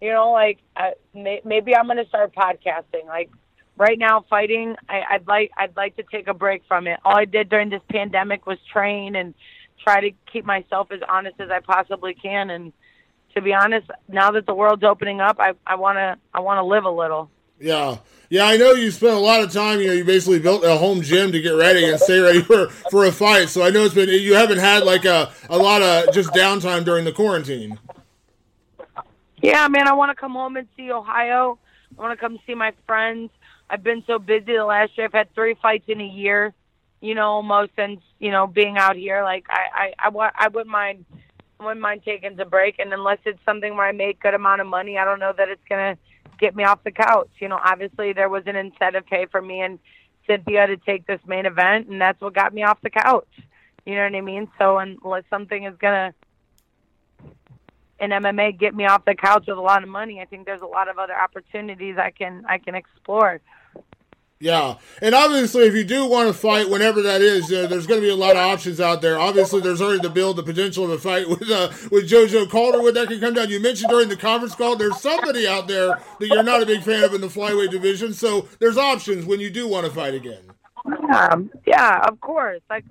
You 0.00 0.12
know, 0.12 0.30
like 0.32 0.58
I, 0.76 0.92
may, 1.14 1.40
maybe 1.44 1.74
I'm 1.74 1.86
gonna 1.86 2.06
start 2.08 2.34
podcasting. 2.34 3.06
Like 3.06 3.30
right 3.76 3.98
now, 3.98 4.24
fighting. 4.28 4.76
I, 4.88 5.02
I'd 5.10 5.26
like, 5.26 5.50
I'd 5.56 5.76
like 5.76 5.96
to 5.96 6.04
take 6.04 6.28
a 6.28 6.34
break 6.34 6.62
from 6.68 6.86
it. 6.86 7.00
All 7.04 7.16
I 7.16 7.24
did 7.24 7.48
during 7.48 7.70
this 7.70 7.82
pandemic 7.90 8.46
was 8.46 8.58
train 8.72 9.16
and 9.16 9.34
try 9.82 10.00
to 10.00 10.10
keep 10.32 10.44
myself 10.44 10.88
as 10.90 11.00
honest 11.08 11.40
as 11.40 11.50
I 11.50 11.60
possibly 11.60 12.14
can 12.14 12.50
and 12.50 12.72
to 13.34 13.42
be 13.42 13.52
honest, 13.52 13.88
now 14.08 14.32
that 14.32 14.46
the 14.46 14.54
world's 14.54 14.82
opening 14.82 15.20
up, 15.20 15.36
I 15.38 15.52
I 15.66 15.76
want 15.76 15.96
to 15.96 16.16
I 16.34 16.40
want 16.40 16.58
to 16.58 16.64
live 16.64 16.84
a 16.84 16.90
little. 16.90 17.30
Yeah. 17.60 17.98
Yeah, 18.30 18.44
I 18.44 18.58
know 18.58 18.72
you 18.72 18.90
spent 18.90 19.14
a 19.14 19.18
lot 19.18 19.42
of 19.42 19.50
time. 19.52 19.80
You 19.80 19.86
know, 19.86 19.92
you 19.94 20.04
basically 20.04 20.38
built 20.38 20.62
a 20.62 20.76
home 20.76 21.00
gym 21.00 21.32
to 21.32 21.40
get 21.40 21.50
ready 21.50 21.88
and 21.88 21.98
stay 21.98 22.18
ready 22.18 22.42
for, 22.42 22.68
for 22.90 23.06
a 23.06 23.12
fight. 23.12 23.48
So 23.48 23.62
I 23.62 23.70
know 23.70 23.84
it's 23.84 23.94
been 23.94 24.08
you 24.10 24.34
haven't 24.34 24.58
had 24.58 24.84
like 24.84 25.06
a, 25.06 25.32
a 25.48 25.56
lot 25.56 25.80
of 25.80 26.12
just 26.12 26.30
downtime 26.32 26.84
during 26.84 27.06
the 27.06 27.12
quarantine. 27.12 27.78
Yeah, 29.40 29.66
man, 29.68 29.88
I 29.88 29.92
want 29.94 30.10
to 30.10 30.14
come 30.14 30.32
home 30.32 30.56
and 30.56 30.68
see 30.76 30.92
Ohio. 30.92 31.58
I 31.96 32.02
want 32.02 32.18
to 32.18 32.20
come 32.20 32.38
see 32.46 32.54
my 32.54 32.72
friends. 32.86 33.30
I've 33.70 33.82
been 33.82 34.02
so 34.06 34.18
busy 34.18 34.56
the 34.56 34.64
last 34.64 34.96
year. 34.98 35.06
I've 35.06 35.12
had 35.12 35.34
three 35.34 35.54
fights 35.62 35.84
in 35.88 36.00
a 36.00 36.06
year. 36.06 36.52
You 37.00 37.14
know, 37.14 37.28
almost 37.28 37.70
since 37.76 38.00
you 38.18 38.30
know 38.30 38.46
being 38.46 38.76
out 38.76 38.96
here. 38.96 39.22
Like 39.22 39.46
I, 39.48 39.92
I, 39.98 40.08
I, 40.08 40.30
I 40.34 40.48
wouldn't 40.48 40.70
mind, 40.70 41.06
wouldn't 41.64 41.80
mind 41.80 42.02
taking 42.04 42.38
a 42.40 42.44
break. 42.44 42.78
And 42.78 42.92
unless 42.92 43.18
it's 43.24 43.38
something 43.44 43.76
where 43.76 43.86
I 43.86 43.92
make 43.92 44.20
good 44.20 44.34
amount 44.34 44.60
of 44.60 44.66
money, 44.66 44.98
I 44.98 45.04
don't 45.04 45.20
know 45.20 45.32
that 45.36 45.48
it's 45.48 45.62
gonna 45.68 45.96
get 46.38 46.54
me 46.54 46.64
off 46.64 46.84
the 46.84 46.90
couch. 46.90 47.30
You 47.40 47.48
know, 47.48 47.58
obviously 47.62 48.12
there 48.12 48.28
was 48.28 48.44
an 48.46 48.56
incentive 48.56 49.06
pay 49.06 49.26
for 49.26 49.42
me 49.42 49.60
and 49.60 49.78
Cynthia 50.26 50.66
to 50.66 50.76
take 50.76 51.06
this 51.06 51.20
main 51.26 51.46
event, 51.46 51.88
and 51.88 52.00
that's 52.00 52.20
what 52.20 52.34
got 52.34 52.52
me 52.52 52.62
off 52.62 52.78
the 52.82 52.90
couch. 52.90 53.28
You 53.84 53.94
know 53.94 54.04
what 54.04 54.14
I 54.14 54.20
mean? 54.20 54.48
So 54.58 54.78
unless 54.78 55.24
something 55.30 55.64
is 55.64 55.74
gonna 55.78 56.14
in 58.00 58.10
MMA 58.10 58.58
get 58.58 58.74
me 58.74 58.86
off 58.86 59.04
the 59.04 59.14
couch 59.14 59.46
with 59.48 59.58
a 59.58 59.62
lot 59.62 59.82
of 59.82 59.88
money, 59.88 60.20
I 60.20 60.24
think 60.24 60.46
there's 60.46 60.60
a 60.60 60.66
lot 60.66 60.88
of 60.88 60.98
other 60.98 61.18
opportunities 61.18 61.96
I 61.98 62.10
can 62.10 62.44
I 62.48 62.58
can 62.58 62.74
explore. 62.74 63.40
Yeah, 64.40 64.76
and 65.02 65.16
obviously, 65.16 65.64
if 65.64 65.74
you 65.74 65.82
do 65.82 66.06
want 66.06 66.28
to 66.28 66.32
fight, 66.32 66.70
whenever 66.70 67.02
that 67.02 67.20
is, 67.20 67.52
uh, 67.52 67.66
there's 67.66 67.88
going 67.88 68.00
to 68.00 68.06
be 68.06 68.10
a 68.10 68.14
lot 68.14 68.36
of 68.36 68.36
options 68.36 68.80
out 68.80 69.02
there. 69.02 69.18
Obviously, 69.18 69.60
there's 69.60 69.82
already 69.82 70.00
the 70.00 70.10
build, 70.10 70.36
the 70.36 70.44
potential 70.44 70.84
of 70.84 70.90
a 70.90 70.98
fight 70.98 71.28
with 71.28 71.50
uh, 71.50 71.70
with 71.90 72.08
JoJo 72.08 72.48
Calderwood 72.48 72.94
that 72.94 73.08
can 73.08 73.18
come 73.18 73.34
down. 73.34 73.50
You 73.50 73.60
mentioned 73.60 73.90
during 73.90 74.08
the 74.08 74.16
conference 74.16 74.54
call, 74.54 74.76
there's 74.76 75.00
somebody 75.00 75.48
out 75.48 75.66
there 75.66 75.88
that 76.20 76.26
you're 76.28 76.44
not 76.44 76.62
a 76.62 76.66
big 76.66 76.82
fan 76.82 77.02
of 77.02 77.14
in 77.14 77.20
the 77.20 77.26
flyweight 77.26 77.72
division, 77.72 78.14
so 78.14 78.46
there's 78.60 78.78
options 78.78 79.26
when 79.26 79.40
you 79.40 79.50
do 79.50 79.66
want 79.66 79.86
to 79.86 79.92
fight 79.92 80.14
again. 80.14 80.42
Um, 81.12 81.50
yeah, 81.66 82.00
of 82.06 82.20
course. 82.20 82.60
Like 82.70 82.84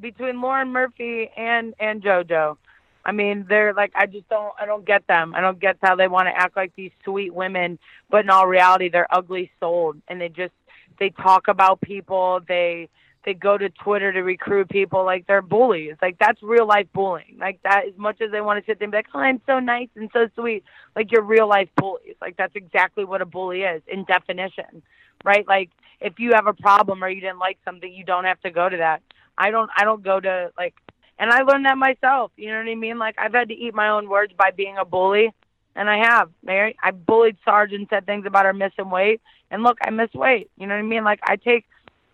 between 0.00 0.40
Lauren 0.42 0.68
Murphy 0.68 1.30
and 1.34 1.74
and 1.80 2.02
JoJo, 2.02 2.58
I 3.06 3.12
mean, 3.12 3.46
they're 3.48 3.72
like 3.72 3.92
I 3.94 4.04
just 4.04 4.28
don't 4.28 4.52
I 4.60 4.66
don't 4.66 4.84
get 4.84 5.06
them. 5.06 5.34
I 5.34 5.40
don't 5.40 5.58
get 5.58 5.78
how 5.80 5.96
they 5.96 6.08
want 6.08 6.26
to 6.28 6.36
act 6.36 6.56
like 6.56 6.74
these 6.76 6.92
sweet 7.04 7.32
women, 7.32 7.78
but 8.10 8.24
in 8.24 8.30
all 8.30 8.46
reality, 8.46 8.90
they're 8.90 9.08
ugly 9.10 9.50
souled, 9.60 9.96
and 10.08 10.20
they 10.20 10.28
just 10.28 10.52
they 10.98 11.10
talk 11.10 11.48
about 11.48 11.80
people. 11.80 12.40
They 12.46 12.88
they 13.24 13.34
go 13.34 13.58
to 13.58 13.68
Twitter 13.68 14.12
to 14.12 14.22
recruit 14.22 14.68
people 14.68 15.04
like 15.04 15.26
they're 15.26 15.42
bullies. 15.42 15.96
Like 16.00 16.18
that's 16.18 16.42
real 16.42 16.66
life 16.66 16.86
bullying. 16.94 17.36
Like 17.38 17.60
that 17.62 17.84
as 17.86 17.96
much 17.96 18.20
as 18.20 18.30
they 18.30 18.40
want 18.40 18.64
to 18.64 18.70
sit 18.70 18.78
there 18.78 18.86
and 18.86 18.92
be 18.92 18.98
like, 18.98 19.08
Oh, 19.14 19.18
I'm 19.18 19.40
so 19.46 19.58
nice 19.58 19.88
and 19.96 20.08
so 20.12 20.28
sweet, 20.34 20.64
like 20.96 21.12
you're 21.12 21.22
real 21.22 21.48
life 21.48 21.68
bullies. 21.76 22.14
Like 22.20 22.36
that's 22.36 22.56
exactly 22.56 23.04
what 23.04 23.20
a 23.20 23.26
bully 23.26 23.62
is 23.62 23.82
in 23.86 24.04
definition. 24.04 24.82
Right? 25.24 25.46
Like 25.46 25.70
if 26.00 26.18
you 26.18 26.32
have 26.34 26.46
a 26.46 26.54
problem 26.54 27.02
or 27.02 27.08
you 27.08 27.20
didn't 27.20 27.38
like 27.38 27.58
something, 27.64 27.92
you 27.92 28.04
don't 28.04 28.24
have 28.24 28.40
to 28.42 28.50
go 28.50 28.68
to 28.68 28.76
that. 28.78 29.02
I 29.36 29.50
don't 29.50 29.70
I 29.76 29.84
don't 29.84 30.02
go 30.02 30.20
to 30.20 30.52
like 30.56 30.74
and 31.18 31.30
I 31.30 31.42
learned 31.42 31.66
that 31.66 31.76
myself. 31.76 32.30
You 32.36 32.50
know 32.50 32.58
what 32.58 32.68
I 32.68 32.74
mean? 32.76 32.98
Like 32.98 33.16
I've 33.18 33.34
had 33.34 33.48
to 33.48 33.54
eat 33.54 33.74
my 33.74 33.88
own 33.88 34.08
words 34.08 34.32
by 34.38 34.52
being 34.52 34.76
a 34.78 34.84
bully, 34.84 35.32
and 35.78 35.88
I 35.88 35.98
have. 35.98 36.30
Mary, 36.42 36.76
I 36.82 36.90
bullied 36.90 37.36
Sarge 37.44 37.72
and 37.72 37.86
said 37.88 38.04
things 38.04 38.26
about 38.26 38.44
her 38.44 38.52
missing 38.52 38.90
weight, 38.90 39.22
and 39.50 39.62
look, 39.62 39.78
I 39.80 39.90
miss 39.90 40.12
weight. 40.12 40.50
You 40.58 40.66
know 40.66 40.74
what 40.74 40.80
I 40.80 40.82
mean? 40.82 41.04
Like 41.04 41.20
I 41.22 41.36
take, 41.36 41.64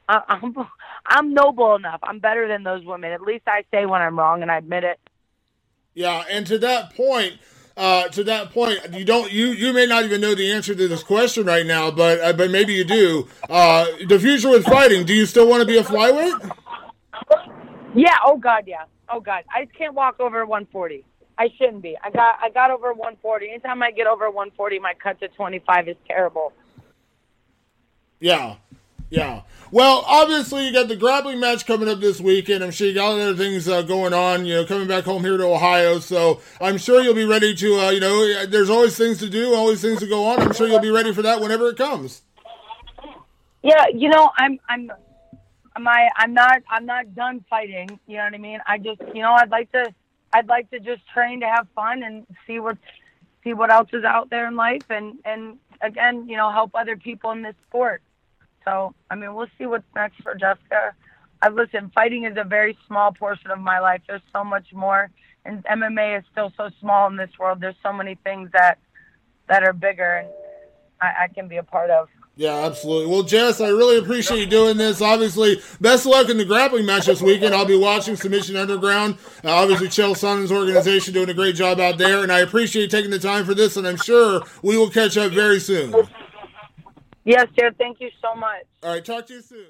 uh, 0.08 0.20
I'm, 0.28 0.54
I'm 1.06 1.34
noble 1.34 1.74
enough. 1.74 2.00
I'm 2.02 2.20
better 2.20 2.46
than 2.46 2.62
those 2.62 2.84
women. 2.84 3.10
At 3.10 3.22
least 3.22 3.44
I 3.48 3.64
say 3.72 3.86
when 3.86 4.02
I'm 4.02 4.18
wrong 4.18 4.42
and 4.42 4.52
I 4.52 4.58
admit 4.58 4.84
it. 4.84 5.00
Yeah, 5.94 6.24
and 6.30 6.46
to 6.46 6.58
that 6.58 6.94
point. 6.94 7.34
Uh, 7.76 8.06
to 8.06 8.22
that 8.22 8.52
point, 8.52 8.78
you 8.92 9.04
don't 9.04 9.32
you 9.32 9.46
you 9.46 9.72
may 9.72 9.84
not 9.84 10.04
even 10.04 10.20
know 10.20 10.32
the 10.32 10.52
answer 10.52 10.76
to 10.76 10.86
this 10.86 11.02
question 11.02 11.44
right 11.44 11.66
now, 11.66 11.90
but 11.90 12.20
uh, 12.20 12.32
but 12.32 12.48
maybe 12.48 12.72
you 12.72 12.84
do. 12.84 13.26
Uh, 13.50 13.84
the 14.06 14.16
future 14.16 14.48
with 14.48 14.64
fighting. 14.64 15.04
Do 15.04 15.12
you 15.12 15.26
still 15.26 15.48
want 15.48 15.60
to 15.60 15.66
be 15.66 15.76
a 15.76 15.82
flyweight? 15.82 16.52
Yeah. 17.96 18.14
Oh 18.24 18.36
God. 18.36 18.62
Yeah. 18.68 18.84
Oh 19.08 19.20
God, 19.20 19.42
I 19.52 19.66
can't 19.66 19.94
walk 19.94 20.20
over 20.20 20.46
140. 20.46 21.04
I 21.36 21.48
shouldn't 21.58 21.82
be. 21.82 21.96
I 22.02 22.10
got 22.10 22.36
I 22.40 22.50
got 22.50 22.70
over 22.70 22.92
140. 22.92 23.48
Anytime 23.48 23.82
I 23.82 23.90
get 23.90 24.06
over 24.06 24.26
140, 24.26 24.78
my 24.78 24.94
cut 24.94 25.18
to 25.20 25.28
25 25.28 25.88
is 25.88 25.96
terrible. 26.06 26.52
Yeah, 28.20 28.56
yeah. 29.10 29.42
Well, 29.70 30.04
obviously 30.06 30.66
you 30.66 30.72
got 30.72 30.86
the 30.86 30.96
grappling 30.96 31.40
match 31.40 31.66
coming 31.66 31.88
up 31.88 31.98
this 31.98 32.20
weekend. 32.20 32.62
I'm 32.62 32.70
sure 32.70 32.86
you 32.86 32.94
got 32.94 33.12
other 33.12 33.34
things 33.34 33.68
uh, 33.68 33.82
going 33.82 34.14
on. 34.14 34.46
You 34.46 34.54
know, 34.54 34.64
coming 34.64 34.86
back 34.86 35.04
home 35.04 35.24
here 35.24 35.36
to 35.36 35.44
Ohio, 35.44 35.98
so 35.98 36.40
I'm 36.60 36.78
sure 36.78 37.02
you'll 37.02 37.14
be 37.14 37.24
ready 37.24 37.54
to. 37.56 37.80
Uh, 37.80 37.90
you 37.90 38.00
know, 38.00 38.46
there's 38.46 38.70
always 38.70 38.96
things 38.96 39.18
to 39.18 39.28
do, 39.28 39.54
always 39.54 39.82
things 39.82 39.98
to 40.00 40.06
go 40.06 40.26
on. 40.26 40.40
I'm 40.40 40.52
sure 40.52 40.68
you'll 40.68 40.78
be 40.78 40.90
ready 40.90 41.12
for 41.12 41.22
that 41.22 41.40
whenever 41.40 41.68
it 41.68 41.76
comes. 41.76 42.22
Yeah, 43.62 43.86
you 43.92 44.08
know, 44.08 44.30
I'm 44.36 44.60
I'm 44.68 44.90
my 45.80 46.08
I'm 46.16 46.32
not 46.34 46.62
I'm 46.70 46.86
not 46.86 47.14
done 47.14 47.44
fighting. 47.50 47.98
You 48.06 48.18
know 48.18 48.24
what 48.24 48.34
I 48.34 48.38
mean? 48.38 48.60
I 48.66 48.78
just 48.78 49.00
you 49.12 49.22
know 49.22 49.32
I'd 49.32 49.50
like 49.50 49.72
to 49.72 49.92
I'd 50.34 50.48
like 50.48 50.68
to 50.70 50.80
just 50.80 51.02
train 51.14 51.40
to 51.40 51.46
have 51.46 51.68
fun 51.74 52.02
and 52.02 52.26
see 52.46 52.58
what 52.58 52.76
see 53.44 53.54
what 53.54 53.70
else 53.70 53.88
is 53.92 54.04
out 54.04 54.30
there 54.30 54.48
in 54.48 54.56
life 54.56 54.84
and 54.90 55.18
and 55.24 55.58
again 55.80 56.28
you 56.28 56.36
know 56.36 56.50
help 56.50 56.72
other 56.74 56.96
people 56.96 57.30
in 57.30 57.42
this 57.42 57.54
sport. 57.68 58.02
So 58.64 58.94
I 59.10 59.14
mean 59.14 59.34
we'll 59.34 59.54
see 59.56 59.66
what's 59.66 59.84
next 59.94 60.20
for 60.22 60.34
Jessica. 60.34 60.94
I 61.40 61.50
listen. 61.50 61.90
Fighting 61.94 62.24
is 62.24 62.36
a 62.36 62.44
very 62.44 62.76
small 62.86 63.12
portion 63.12 63.50
of 63.50 63.60
my 63.60 63.78
life. 63.78 64.00
There's 64.08 64.22
so 64.32 64.42
much 64.44 64.72
more, 64.72 65.10
and 65.44 65.62
MMA 65.64 66.18
is 66.18 66.24
still 66.32 66.50
so 66.56 66.70
small 66.80 67.06
in 67.08 67.16
this 67.16 67.30
world. 67.38 67.60
There's 67.60 67.76
so 67.82 67.92
many 67.92 68.14
things 68.24 68.50
that 68.54 68.78
that 69.48 69.62
are 69.62 69.74
bigger, 69.74 70.24
and 70.24 70.28
I, 71.02 71.24
I 71.24 71.28
can 71.28 71.46
be 71.46 71.58
a 71.58 71.62
part 71.62 71.90
of. 71.90 72.08
Yeah, 72.36 72.66
absolutely. 72.66 73.06
Well, 73.06 73.22
Jess, 73.22 73.60
I 73.60 73.68
really 73.68 73.96
appreciate 73.96 74.40
you 74.40 74.46
doing 74.46 74.76
this. 74.76 75.00
Obviously, 75.00 75.60
best 75.80 76.04
of 76.04 76.10
luck 76.10 76.28
in 76.28 76.36
the 76.36 76.44
grappling 76.44 76.84
match 76.84 77.06
this 77.06 77.22
weekend. 77.22 77.54
I'll 77.54 77.64
be 77.64 77.78
watching 77.78 78.16
Submission 78.16 78.56
Underground. 78.56 79.18
Uh, 79.44 79.52
obviously, 79.52 79.86
Chael 79.86 80.16
Sonnen's 80.16 80.50
organization 80.50 81.14
doing 81.14 81.28
a 81.28 81.34
great 81.34 81.54
job 81.54 81.78
out 81.78 81.96
there, 81.96 82.24
and 82.24 82.32
I 82.32 82.40
appreciate 82.40 82.82
you 82.82 82.88
taking 82.88 83.12
the 83.12 83.20
time 83.20 83.44
for 83.44 83.54
this, 83.54 83.76
and 83.76 83.86
I'm 83.86 83.96
sure 83.98 84.42
we 84.62 84.76
will 84.76 84.90
catch 84.90 85.16
up 85.16 85.30
very 85.30 85.60
soon. 85.60 85.94
Yes, 87.24 87.46
Jared. 87.56 87.78
Thank 87.78 88.00
you 88.00 88.10
so 88.20 88.34
much. 88.34 88.64
All 88.82 88.90
right, 88.90 89.04
talk 89.04 89.26
to 89.28 89.34
you 89.34 89.42
soon. 89.42 89.66